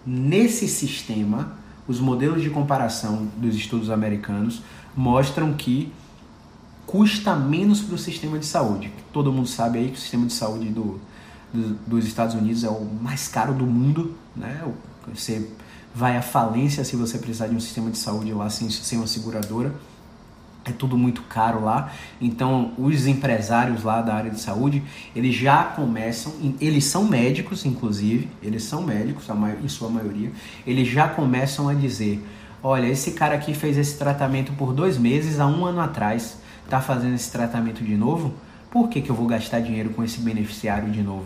nesse 0.06 0.68
sistema, 0.68 1.54
os 1.88 2.00
modelos 2.00 2.42
de 2.42 2.50
comparação 2.50 3.28
dos 3.38 3.56
estudos 3.56 3.92
americanos 3.92 4.64
mostram 4.96 5.54
que 5.54 5.92
custa 6.90 7.36
menos 7.36 7.82
para 7.82 7.94
o 7.94 7.98
sistema 8.00 8.40
de 8.40 8.48
saúde. 8.48 8.92
Todo 9.14 9.32
mundo 9.32 9.48
sabe 9.48 9.78
aí 9.78 9.90
que 9.90 9.94
o 9.94 10.02
sistema 10.02 10.26
de 10.26 10.34
saúde 10.34 10.70
do, 10.70 11.00
do, 11.54 11.76
dos 11.86 12.04
Estados 12.04 12.34
Unidos 12.34 12.64
é 12.64 12.70
o 12.70 12.84
mais 12.84 13.28
caro 13.28 13.54
do 13.54 13.64
mundo, 13.64 14.16
né? 14.36 14.64
Você 15.14 15.48
vai 15.94 16.18
à 16.18 16.22
falência 16.24 16.84
se 16.84 16.96
você 16.96 17.20
precisar 17.20 17.46
de 17.46 17.56
um 17.56 17.60
sistema 17.60 17.92
de 17.92 17.98
saúde 18.00 18.34
lá 18.34 18.50
sem, 18.50 18.72
sem 18.72 18.98
uma 18.98 19.06
seguradora 19.06 19.72
é 20.66 20.72
tudo 20.72 20.98
muito 20.98 21.22
caro 21.24 21.64
lá. 21.64 21.92
Então, 22.20 22.74
os 22.78 23.06
empresários 23.08 23.84
lá 23.84 24.02
da 24.02 24.14
área 24.14 24.32
de 24.32 24.40
saúde, 24.40 24.84
eles 25.16 25.36
já 25.36 25.64
começam, 25.64 26.34
eles 26.60 26.86
são 26.86 27.06
médicos, 27.06 27.66
inclusive, 27.66 28.30
eles 28.42 28.64
são 28.64 28.84
médicos, 28.84 29.26
em 29.64 29.68
sua 29.68 29.90
maioria, 29.90 30.32
eles 30.66 30.88
já 30.88 31.08
começam 31.08 31.70
a 31.70 31.74
dizer: 31.74 32.24
olha, 32.62 32.88
esse 32.88 33.12
cara 33.12 33.36
aqui 33.36 33.54
fez 33.54 33.78
esse 33.78 33.98
tratamento 33.98 34.52
por 34.54 34.74
dois 34.74 34.98
meses, 34.98 35.40
há 35.40 35.48
um 35.48 35.66
ano 35.66 35.80
atrás, 35.82 36.38
está 36.70 36.80
fazendo 36.80 37.16
esse 37.16 37.32
tratamento 37.32 37.84
de 37.84 37.96
novo, 37.98 38.34
por 38.70 38.88
que, 38.88 39.02
que 39.02 39.10
eu 39.10 39.16
vou 39.16 39.26
gastar 39.26 39.60
dinheiro 39.60 39.90
com 39.90 40.04
esse 40.04 40.20
beneficiário 40.20 40.92
de 40.92 41.02
novo? 41.02 41.26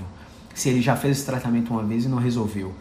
Se 0.56 0.70
ele 0.70 0.82
já 0.82 0.96
fez 0.96 1.18
esse 1.18 1.26
tratamento 1.26 1.74
uma 1.74 1.84
vez 1.84 2.06
e 2.06 2.08
não 2.08 2.18
resolveu. 2.18 2.74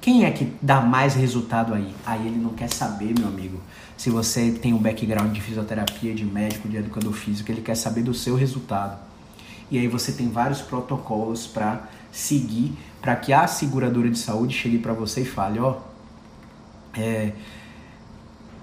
Quem 0.00 0.24
é 0.24 0.30
que 0.30 0.52
dá 0.62 0.80
mais 0.80 1.14
resultado 1.14 1.74
aí? 1.74 1.94
Aí 2.06 2.26
ele 2.26 2.38
não 2.38 2.50
quer 2.50 2.72
saber, 2.72 3.14
meu 3.18 3.28
amigo. 3.28 3.60
Se 3.96 4.08
você 4.08 4.50
tem 4.50 4.72
um 4.72 4.78
background 4.78 5.32
de 5.32 5.40
fisioterapia, 5.40 6.14
de 6.14 6.24
médico, 6.24 6.68
de 6.68 6.76
educador 6.76 7.12
físico, 7.12 7.50
ele 7.50 7.60
quer 7.60 7.74
saber 7.74 8.02
do 8.02 8.14
seu 8.14 8.36
resultado. 8.36 8.98
E 9.70 9.78
aí 9.78 9.88
você 9.88 10.12
tem 10.12 10.30
vários 10.30 10.62
protocolos 10.62 11.46
para 11.46 11.88
seguir, 12.12 12.72
para 13.02 13.16
que 13.16 13.32
a 13.32 13.46
seguradora 13.46 14.08
de 14.08 14.18
saúde 14.18 14.54
chegue 14.54 14.78
para 14.78 14.92
você 14.92 15.22
e 15.22 15.24
fale, 15.24 15.58
ó, 15.58 15.78
é, 16.94 17.32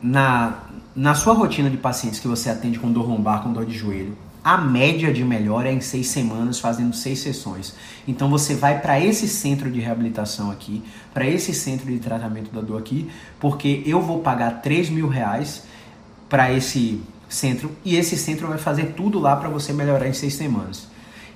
na, 0.03 0.59
na 0.93 1.15
sua 1.15 1.33
rotina 1.33 1.69
de 1.69 1.77
pacientes 1.77 2.19
que 2.19 2.27
você 2.27 2.49
atende 2.49 2.77
com 2.77 2.91
dor 2.91 3.07
lombar, 3.07 3.41
com 3.41 3.53
dor 3.53 3.65
de 3.65 3.75
joelho, 3.75 4.15
a 4.43 4.57
média 4.57 5.13
de 5.13 5.23
melhora 5.23 5.69
é 5.69 5.73
em 5.73 5.79
seis 5.79 6.07
semanas, 6.07 6.59
fazendo 6.59 6.93
seis 6.93 7.19
sessões. 7.19 7.73
Então 8.05 8.29
você 8.29 8.53
vai 8.53 8.81
para 8.81 8.99
esse 8.99 9.27
centro 9.29 9.71
de 9.71 9.79
reabilitação 9.79 10.51
aqui, 10.51 10.83
para 11.13 11.25
esse 11.25 11.53
centro 11.53 11.85
de 11.85 11.97
tratamento 11.99 12.53
da 12.53 12.59
dor 12.59 12.77
aqui, 12.77 13.09
porque 13.39 13.81
eu 13.85 14.01
vou 14.01 14.19
pagar 14.19 14.61
3 14.61 14.89
mil 14.89 15.07
reais 15.07 15.63
para 16.27 16.51
esse 16.51 17.01
centro 17.29 17.71
e 17.85 17.95
esse 17.95 18.17
centro 18.17 18.47
vai 18.47 18.57
fazer 18.57 18.93
tudo 18.97 19.17
lá 19.17 19.35
para 19.37 19.47
você 19.47 19.71
melhorar 19.71 20.09
em 20.09 20.13
seis 20.13 20.33
semanas. 20.33 20.87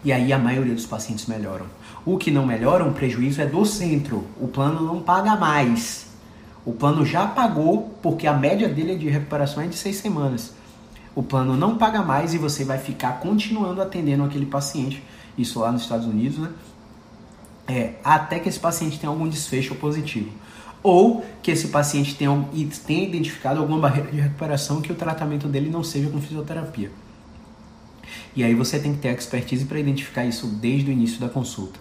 E 0.04 0.12
aí 0.12 0.34
a 0.34 0.38
maioria 0.38 0.74
dos 0.74 0.86
pacientes 0.86 1.26
melhoram. 1.28 1.66
O 2.06 2.18
que 2.18 2.30
não 2.30 2.46
melhora, 2.46 2.84
um 2.84 2.94
prejuízo 2.94 3.42
é 3.42 3.46
do 3.46 3.66
centro. 3.66 4.28
O 4.40 4.48
plano 4.48 4.86
não 4.86 5.02
paga 5.02 5.36
mais. 5.36 6.07
O 6.68 6.74
plano 6.74 7.06
já 7.06 7.26
pagou 7.26 7.98
porque 8.02 8.28
a 8.28 8.34
média 8.34 8.68
dele 8.68 8.96
de 8.96 9.10
recuperação 9.10 9.64
é 9.64 9.68
de 9.68 9.76
seis 9.76 9.96
semanas 9.96 10.54
o 11.18 11.24
plano 11.24 11.58
não 11.58 11.80
paga 11.80 12.04
mais 12.04 12.36
e 12.36 12.38
você 12.38 12.64
vai 12.64 12.78
ficar 12.78 13.14
continuando 13.14 13.82
atendendo 13.82 14.24
aquele 14.24 14.46
paciente, 14.46 15.02
isso 15.36 15.60
lá 15.60 15.72
nos 15.72 15.82
Estados 15.82 16.06
Unidos, 16.06 16.38
né? 16.38 16.52
É, 17.68 17.94
até 18.04 18.38
que 18.38 18.48
esse 18.48 18.60
paciente 18.60 19.00
tenha 19.00 19.10
algum 19.10 19.28
desfecho 19.28 19.74
positivo. 19.74 20.30
Ou 20.84 21.26
que 21.42 21.50
esse 21.50 21.70
paciente 21.70 22.14
tenha, 22.14 22.48
tenha 22.86 23.04
identificado 23.04 23.60
alguma 23.60 23.80
barreira 23.80 24.12
de 24.12 24.20
recuperação 24.20 24.80
que 24.80 24.92
o 24.92 24.96
tratamento 24.96 25.48
dele 25.48 25.72
não 25.72 25.84
seja 25.84 26.08
com 26.08 26.22
fisioterapia. 26.22 26.92
E 28.36 28.44
aí 28.44 28.54
você 28.54 28.78
tem 28.78 28.94
que 28.94 29.00
ter 29.00 29.10
expertise 29.10 29.66
para 29.66 29.80
identificar 29.80 30.24
isso 30.24 30.46
desde 30.46 30.92
o 30.92 30.94
início 30.94 31.20
da 31.20 31.28
consulta. 31.28 31.80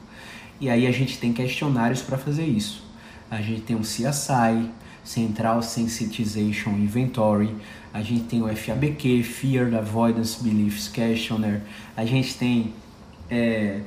E 0.59 0.71
aí 0.71 0.87
a 0.87 0.91
gente 0.91 1.19
tem 1.19 1.35
questionários 1.35 2.01
para 2.01 2.17
fazer 2.17 2.47
isso. 2.47 2.86
A 3.31 3.41
gente 3.43 3.63
tem 3.63 3.75
um 3.77 3.81
CSI, 3.81 4.71
Central 5.07 5.63
Sensitization 5.63 6.71
Inventory, 6.71 7.55
a 7.93 8.03
gente 8.03 8.25
tem 8.25 8.43
o 8.43 8.49
FABQ, 8.49 9.23
Fear 9.23 9.75
Avoidance 9.75 10.43
Beliefs 10.43 10.89
Questionnaire, 10.89 11.63
a 11.97 12.05
gente 12.05 12.37
tem 12.37 12.75
é, 13.31 13.81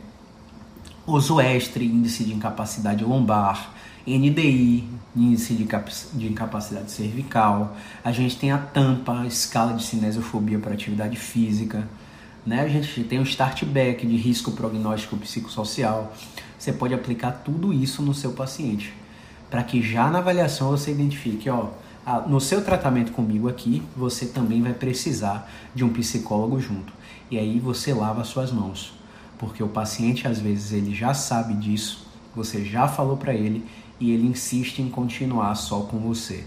o 1.06 1.20
ZOESTRE, 1.20 1.86
Índice 1.86 2.24
de 2.24 2.34
Incapacidade 2.34 3.04
Lombar, 3.04 3.74
NDI, 4.08 4.86
Índice 5.16 5.54
de, 5.54 5.68
de 6.14 6.28
Incapacidade 6.28 6.92
Cervical, 6.92 7.78
a 8.04 8.12
gente 8.12 8.38
tem 8.38 8.52
a 8.52 8.58
TAMPA, 8.58 9.26
Escala 9.28 9.74
de 9.74 9.84
Cinesiofobia 9.84 10.58
para 10.58 10.74
Atividade 10.74 11.18
Física, 11.18 11.88
né? 12.46 12.62
a 12.62 12.68
gente 12.68 13.04
tem 13.04 13.20
o 13.20 13.24
StartBack, 13.24 14.08
de 14.08 14.16
Risco 14.16 14.52
Prognóstico 14.52 15.18
Psicossocial, 15.18 16.14
você 16.58 16.74
pode 16.74 16.94
aplicar 16.94 17.32
tudo 17.32 17.74
isso 17.74 18.02
no 18.02 18.14
seu 18.14 18.32
paciente 18.32 18.94
para 19.50 19.64
que 19.64 19.82
já 19.82 20.10
na 20.10 20.20
avaliação 20.20 20.72
você 20.72 20.92
identifique, 20.92 21.50
ó, 21.50 21.70
no 22.28 22.40
seu 22.40 22.64
tratamento 22.64 23.12
comigo 23.12 23.48
aqui, 23.48 23.84
você 23.96 24.26
também 24.26 24.62
vai 24.62 24.74
precisar 24.74 25.50
de 25.76 25.84
um 25.84 25.90
psicólogo 25.90 26.60
junto. 26.60 26.92
E 27.30 27.38
aí 27.38 27.60
você 27.60 27.94
lava 27.94 28.24
suas 28.24 28.52
mãos, 28.52 28.94
porque 29.38 29.62
o 29.62 29.68
paciente 29.68 30.28
às 30.28 30.40
vezes 30.40 30.72
ele 30.72 30.96
já 30.96 31.14
sabe 31.14 31.54
disso, 31.54 32.08
você 32.36 32.66
já 32.66 32.88
falou 32.88 33.18
para 33.18 33.34
ele 33.34 33.66
e 34.00 34.12
ele 34.12 34.28
insiste 34.28 34.80
em 34.80 34.90
continuar 34.90 35.54
só 35.56 35.82
com 35.82 36.00
você. 36.00 36.44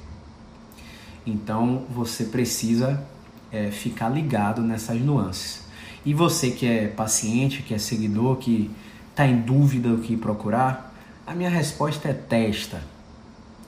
Então 1.24 1.84
você 1.90 2.24
precisa 2.24 3.04
é, 3.52 3.70
ficar 3.70 4.08
ligado 4.08 4.62
nessas 4.62 5.00
nuances. 5.00 5.62
E 6.04 6.12
você 6.12 6.50
que 6.50 6.66
é 6.66 6.88
paciente, 6.88 7.62
que 7.62 7.74
é 7.74 7.78
seguidor, 7.78 8.36
que 8.36 8.70
está 9.10 9.26
em 9.26 9.40
dúvida 9.40 9.90
o 9.90 9.98
que 9.98 10.16
procurar, 10.16 10.92
a 11.24 11.34
minha 11.34 11.50
resposta 11.50 12.08
é 12.08 12.12
testa. 12.12 12.82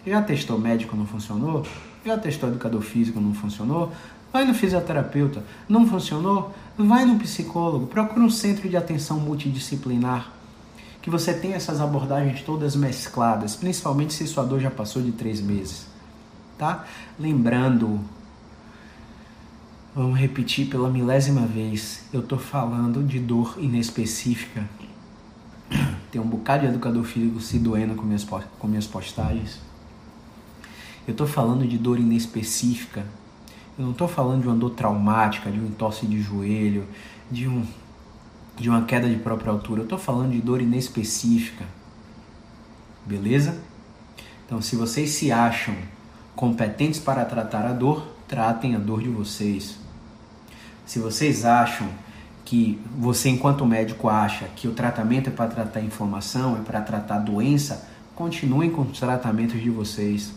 Já 0.06 0.22
testou 0.22 0.58
médico, 0.58 0.96
não 0.96 1.06
funcionou? 1.06 1.64
Já 2.04 2.18
testou 2.18 2.50
educador 2.50 2.82
físico, 2.82 3.20
não 3.20 3.32
funcionou? 3.32 3.90
Vai 4.32 4.44
no 4.44 4.52
fisioterapeuta, 4.52 5.44
não 5.68 5.86
funcionou? 5.86 6.52
Vai 6.76 7.04
no 7.04 7.18
psicólogo, 7.18 7.86
procura 7.86 8.20
um 8.20 8.28
centro 8.28 8.68
de 8.68 8.76
atenção 8.76 9.18
multidisciplinar. 9.18 10.30
Que 11.00 11.08
você 11.08 11.32
tenha 11.32 11.56
essas 11.56 11.80
abordagens 11.80 12.42
todas 12.42 12.74
mescladas, 12.74 13.54
principalmente 13.54 14.12
se 14.12 14.26
sua 14.26 14.44
dor 14.44 14.60
já 14.60 14.70
passou 14.70 15.00
de 15.00 15.12
três 15.12 15.40
meses. 15.40 15.86
Tá? 16.58 16.84
Lembrando, 17.18 18.00
vamos 19.94 20.18
repetir 20.18 20.66
pela 20.66 20.90
milésima 20.90 21.46
vez, 21.46 22.04
eu 22.12 22.22
tô 22.22 22.36
falando 22.36 23.04
de 23.04 23.20
dor 23.20 23.56
inespecífica. 23.58 24.68
Tem 26.10 26.20
um 26.20 26.26
bocado 26.26 26.62
de 26.62 26.68
educador 26.68 27.04
físico 27.04 27.40
se 27.40 27.58
doendo 27.58 27.94
com 27.94 28.02
minhas, 28.02 28.24
com 28.24 28.66
minhas 28.66 28.86
postagens. 28.86 29.60
Eu 31.06 31.12
estou 31.12 31.26
falando 31.26 31.66
de 31.66 31.76
dor 31.76 31.98
inespecífica. 31.98 33.04
Eu 33.78 33.84
não 33.84 33.92
estou 33.92 34.08
falando 34.08 34.42
de 34.42 34.48
uma 34.48 34.56
dor 34.56 34.70
traumática, 34.70 35.50
de 35.50 35.58
um 35.58 35.66
entorse 35.66 36.06
de 36.06 36.20
joelho, 36.20 36.86
de, 37.30 37.48
um, 37.48 37.66
de 38.56 38.68
uma 38.70 38.84
queda 38.84 39.08
de 39.08 39.16
própria 39.16 39.50
altura. 39.50 39.80
Eu 39.80 39.84
estou 39.84 39.98
falando 39.98 40.32
de 40.32 40.40
dor 40.40 40.62
inespecífica. 40.62 41.64
Beleza? 43.04 43.60
Então, 44.46 44.62
se 44.62 44.76
vocês 44.76 45.10
se 45.10 45.30
acham 45.30 45.74
competentes 46.34 47.00
para 47.00 47.24
tratar 47.24 47.66
a 47.66 47.72
dor, 47.72 48.06
tratem 48.26 48.74
a 48.74 48.78
dor 48.78 49.02
de 49.02 49.08
vocês. 49.08 49.76
Se 50.86 50.98
vocês 50.98 51.44
acham 51.44 51.88
que 52.44 52.78
você, 52.96 53.28
enquanto 53.28 53.64
médico, 53.64 54.08
acha 54.08 54.46
que 54.56 54.68
o 54.68 54.72
tratamento 54.72 55.28
é 55.28 55.32
para 55.32 55.50
tratar 55.50 55.80
inflamação, 55.80 56.56
é 56.56 56.60
para 56.60 56.80
tratar 56.80 57.18
doença, 57.18 57.88
continuem 58.14 58.70
com 58.70 58.82
os 58.82 58.98
tratamentos 58.98 59.60
de 59.60 59.70
vocês. 59.70 60.32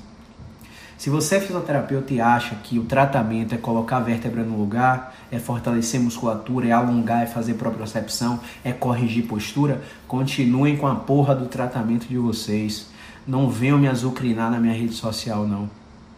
Se 0.98 1.12
você 1.12 1.36
é 1.36 1.40
fisioterapeuta 1.40 2.12
e 2.12 2.20
acha 2.20 2.56
que 2.56 2.80
o 2.80 2.84
tratamento 2.84 3.54
é 3.54 3.58
colocar 3.58 3.98
a 3.98 4.00
vértebra 4.02 4.44
no 4.44 4.58
lugar, 4.58 5.16
é 5.32 5.38
fortalecer 5.38 6.00
musculatura, 6.00 6.68
é 6.68 6.72
alongar, 6.72 7.22
é 7.22 7.28
fazer 7.28 7.54
propriocepção, 7.54 8.40
é 8.64 8.72
corrigir 8.72 9.28
postura, 9.28 9.84
continuem 10.08 10.76
com 10.76 10.88
a 10.88 10.96
porra 10.96 11.36
do 11.36 11.46
tratamento 11.46 12.08
de 12.08 12.18
vocês. 12.18 12.88
Não 13.28 13.48
venham 13.48 13.78
me 13.78 13.88
azucrinar 13.88 14.50
na 14.50 14.60
minha 14.60 14.74
rede 14.74 14.94
social, 14.94 15.46
não. 15.46 15.70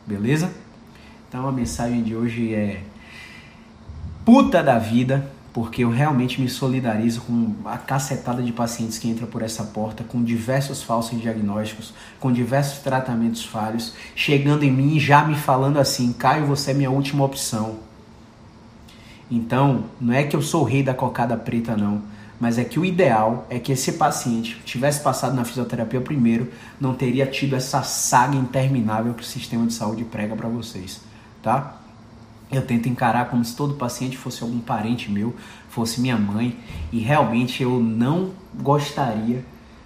Beleza? 0.07 0.49
Então 1.27 1.45
a 1.47 1.51
mensagem 1.51 2.01
de 2.01 2.15
hoje 2.15 2.53
é 2.53 2.81
puta 4.23 4.63
da 4.63 4.79
vida, 4.79 5.29
porque 5.53 5.83
eu 5.83 5.89
realmente 5.89 6.39
me 6.39 6.47
solidarizo 6.47 7.21
com 7.21 7.53
a 7.65 7.77
cacetada 7.77 8.41
de 8.43 8.51
pacientes 8.51 8.97
que 8.97 9.09
entram 9.09 9.27
por 9.27 9.41
essa 9.41 9.63
porta 9.63 10.03
com 10.03 10.23
diversos 10.23 10.83
falsos 10.83 11.19
diagnósticos, 11.19 11.93
com 12.19 12.31
diversos 12.31 12.79
tratamentos 12.79 13.43
falhos, 13.43 13.93
chegando 14.15 14.63
em 14.63 14.71
mim 14.71 14.95
e 14.95 14.99
já 14.99 15.23
me 15.25 15.35
falando 15.35 15.79
assim: 15.79 16.13
Caio, 16.13 16.45
você 16.45 16.71
é 16.71 16.73
minha 16.73 16.91
última 16.91 17.23
opção. 17.23 17.77
Então, 19.31 19.85
não 19.99 20.13
é 20.13 20.23
que 20.23 20.35
eu 20.35 20.41
sou 20.41 20.61
o 20.61 20.65
rei 20.65 20.81
da 20.81 20.93
cocada 20.93 21.37
preta, 21.37 21.77
não, 21.77 22.01
mas 22.39 22.57
é 22.57 22.63
que 22.63 22.79
o 22.79 22.85
ideal 22.85 23.45
é 23.49 23.59
que 23.59 23.71
esse 23.71 23.93
paciente 23.93 24.59
tivesse 24.65 25.01
passado 25.01 25.35
na 25.35 25.43
fisioterapia 25.43 26.01
primeiro, 26.01 26.51
não 26.79 26.95
teria 26.95 27.27
tido 27.27 27.55
essa 27.55 27.83
saga 27.83 28.35
interminável 28.35 29.13
que 29.13 29.21
o 29.21 29.25
sistema 29.25 29.67
de 29.67 29.73
saúde 29.73 30.03
prega 30.03 30.35
para 30.35 30.47
vocês, 30.47 31.01
tá? 31.43 31.78
Eu 32.51 32.63
tento 32.63 32.89
encarar 32.89 33.29
como 33.29 33.45
se 33.45 33.55
todo 33.55 33.75
paciente 33.75 34.17
fosse 34.17 34.41
algum 34.41 34.59
parente 34.59 35.11
meu, 35.11 35.35
fosse 35.69 36.01
minha 36.01 36.17
mãe, 36.17 36.57
e 36.91 36.99
realmente 36.99 37.61
eu 37.61 37.79
não 37.79 38.31
gostaria 38.55 39.45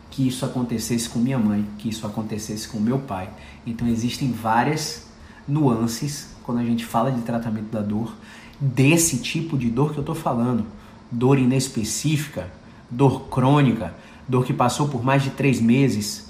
que 0.10 0.28
isso 0.28 0.46
acontecesse 0.46 1.10
com 1.10 1.20
minha 1.20 1.40
mãe, 1.40 1.66
que 1.78 1.90
isso 1.90 2.06
acontecesse 2.06 2.68
com 2.68 2.80
meu 2.80 3.00
pai. 3.00 3.30
Então 3.66 3.88
existem 3.88 4.32
várias 4.32 5.08
nuances 5.48 6.36
quando 6.44 6.60
a 6.60 6.64
gente 6.64 6.86
fala 6.86 7.12
de 7.12 7.22
tratamento 7.22 7.72
da 7.72 7.82
dor, 7.82 8.16
desse 8.60 9.18
tipo 9.18 9.58
de 9.58 9.70
dor 9.70 9.92
que 9.92 9.98
eu 9.98 10.02
estou 10.02 10.16
falando. 10.16 10.66
Dor 11.12 11.38
inespecífica, 11.38 12.50
dor 12.90 13.28
crônica, 13.28 13.94
dor 14.28 14.46
que 14.46 14.54
passou 14.54 14.88
por 14.88 15.04
mais 15.04 15.24
de 15.24 15.32
três 15.32 15.60
meses. 15.60 16.28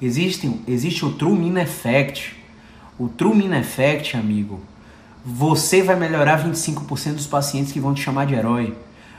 Existe, 0.00 0.50
existe 0.66 1.04
o 1.04 1.12
True 1.12 1.38
Mean 1.38 1.62
Effect. 1.62 2.34
O 2.98 3.08
True 3.08 3.34
Mean 3.34 3.58
Effect, 3.58 4.16
amigo, 4.16 4.60
você 5.28 5.82
vai 5.82 5.96
melhorar 5.96 6.40
25% 6.48 7.14
dos 7.14 7.26
pacientes 7.26 7.72
que 7.72 7.80
vão 7.80 7.92
te 7.92 8.00
chamar 8.00 8.26
de 8.26 8.34
herói. 8.34 8.76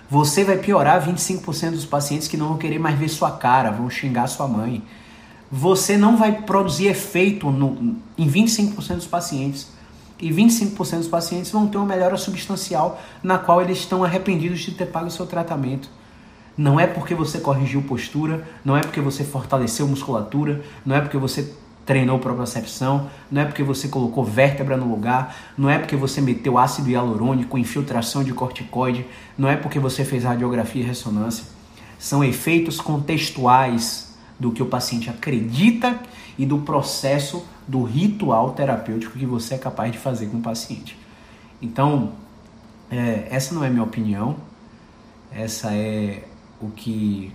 Você 0.10 0.45
vai 0.45 0.58
piorar 0.58 1.05
25% 1.05 1.72
dos 1.72 1.86
pacientes 1.86 2.30
que 2.30 2.38
não 2.38 2.47
vão 2.47 2.58
querer 2.58 2.80
mais 2.80 2.97
ver 2.97 3.10
sua 3.10 3.32
cara, 3.32 3.72
vão 3.72 3.89
xingar 3.89 4.28
sua 4.28 4.47
mãe. 4.47 4.82
Você 5.51 5.97
não 5.97 6.16
vai 6.16 6.32
produzir 6.43 6.88
efeito 6.88 7.51
no, 7.51 7.97
em 8.18 8.26
25% 8.26 8.95
dos 8.95 9.05
pacientes. 9.05 9.68
E 10.18 10.32
25% 10.32 10.99
dos 10.99 11.08
pacientes 11.10 11.51
vão 11.51 11.68
ter 11.68 11.76
uma 11.78 11.86
melhora 11.86 12.16
substancial 12.16 13.01
na 13.22 13.38
qual 13.38 13.62
eles 13.62 13.80
estão 13.80 14.01
arrependidos 14.01 14.62
de 14.62 14.72
ter 14.72 14.86
pago 14.86 15.08
o 15.08 15.12
seu 15.12 15.26
tratamento. 15.26 15.89
Não 16.58 16.80
é 16.80 16.88
porque 16.88 17.14
você 17.14 17.39
corrigiu 17.39 17.82
postura, 17.82 18.47
não 18.64 18.78
é 18.78 18.82
porque 18.82 19.01
você 19.01 19.26
fortaleceu 19.26 19.86
musculatura, 19.86 20.64
não 20.86 20.95
é 20.95 21.01
porque 21.01 21.18
você 21.18 21.53
treinou 21.88 22.20
propriocepção, 22.20 23.10
não 23.32 23.42
é 23.42 23.46
porque 23.46 23.64
você 23.64 23.88
colocou 23.88 24.22
vértebra 24.22 24.76
no 24.76 24.90
lugar, 24.90 25.34
não 25.58 25.70
é 25.70 25.80
porque 25.80 25.96
você 25.96 26.20
meteu 26.20 26.58
ácido 26.58 26.90
hialurônico, 26.90 27.58
infiltração 27.58 28.26
de 28.26 28.34
corticoide, 28.34 29.06
não 29.38 29.48
é 29.48 29.56
porque 29.56 29.80
você 29.80 30.04
fez 30.04 30.26
radiografia 30.26 30.84
e 30.84 30.86
ressonância. 30.86 31.46
São 31.98 32.22
efeitos 32.22 32.82
contextuais 32.82 34.18
do 34.38 34.52
que 34.52 34.62
o 34.62 34.66
paciente 34.66 35.10
acredita 35.10 35.98
e 36.38 36.46
do 36.46 36.58
processo 36.60 37.46
do 37.66 37.84
ritual 37.84 38.52
terapêutico 38.52 39.18
que 39.18 39.26
você 39.26 39.56
é 39.56 39.58
capaz 39.58 39.90
de 39.90 39.98
fazer 39.98 40.28
com 40.28 40.38
o 40.38 40.42
paciente. 40.42 41.00
Então, 41.62 42.12
é, 42.92 43.30
essa 43.32 43.56
não 43.56 43.64
é 43.64 43.70
minha 43.70 43.84
opinião, 43.84 44.36
essa 45.32 45.74
é 45.74 46.26
o 46.62 46.70
que 46.70 47.32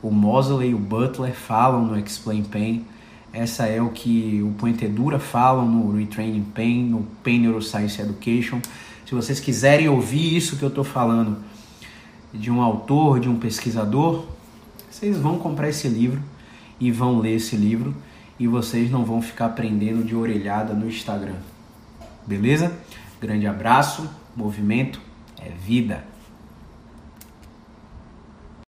o 0.00 0.10
Mosley 0.12 0.70
e 0.70 0.74
o 0.74 0.78
Butler 0.78 1.34
falam 1.34 1.84
no 1.84 1.98
Explain 1.98 2.44
Pain 2.44 2.86
essa 3.36 3.66
é 3.66 3.82
o 3.82 3.90
que 3.90 4.42
o 4.42 4.52
Poentedura 4.52 5.18
fala 5.18 5.62
no 5.62 5.94
Retraining 5.94 6.42
Pain, 6.54 6.84
no 6.84 7.06
Pain 7.22 7.40
Neuroscience 7.40 8.00
Education. 8.00 8.62
Se 9.04 9.14
vocês 9.14 9.38
quiserem 9.38 9.90
ouvir 9.90 10.34
isso 10.34 10.56
que 10.56 10.62
eu 10.62 10.70
estou 10.70 10.82
falando 10.82 11.36
de 12.32 12.50
um 12.50 12.62
autor, 12.62 13.20
de 13.20 13.28
um 13.28 13.38
pesquisador, 13.38 14.24
vocês 14.90 15.18
vão 15.18 15.38
comprar 15.38 15.68
esse 15.68 15.86
livro 15.86 16.22
e 16.80 16.90
vão 16.90 17.18
ler 17.18 17.36
esse 17.36 17.56
livro 17.56 17.94
e 18.40 18.46
vocês 18.46 18.90
não 18.90 19.04
vão 19.04 19.20
ficar 19.20 19.46
aprendendo 19.46 20.02
de 20.02 20.16
orelhada 20.16 20.72
no 20.72 20.88
Instagram. 20.88 21.36
Beleza? 22.26 22.72
Grande 23.20 23.46
abraço, 23.46 24.08
movimento 24.34 24.98
é 25.38 25.50
vida. 25.50 26.04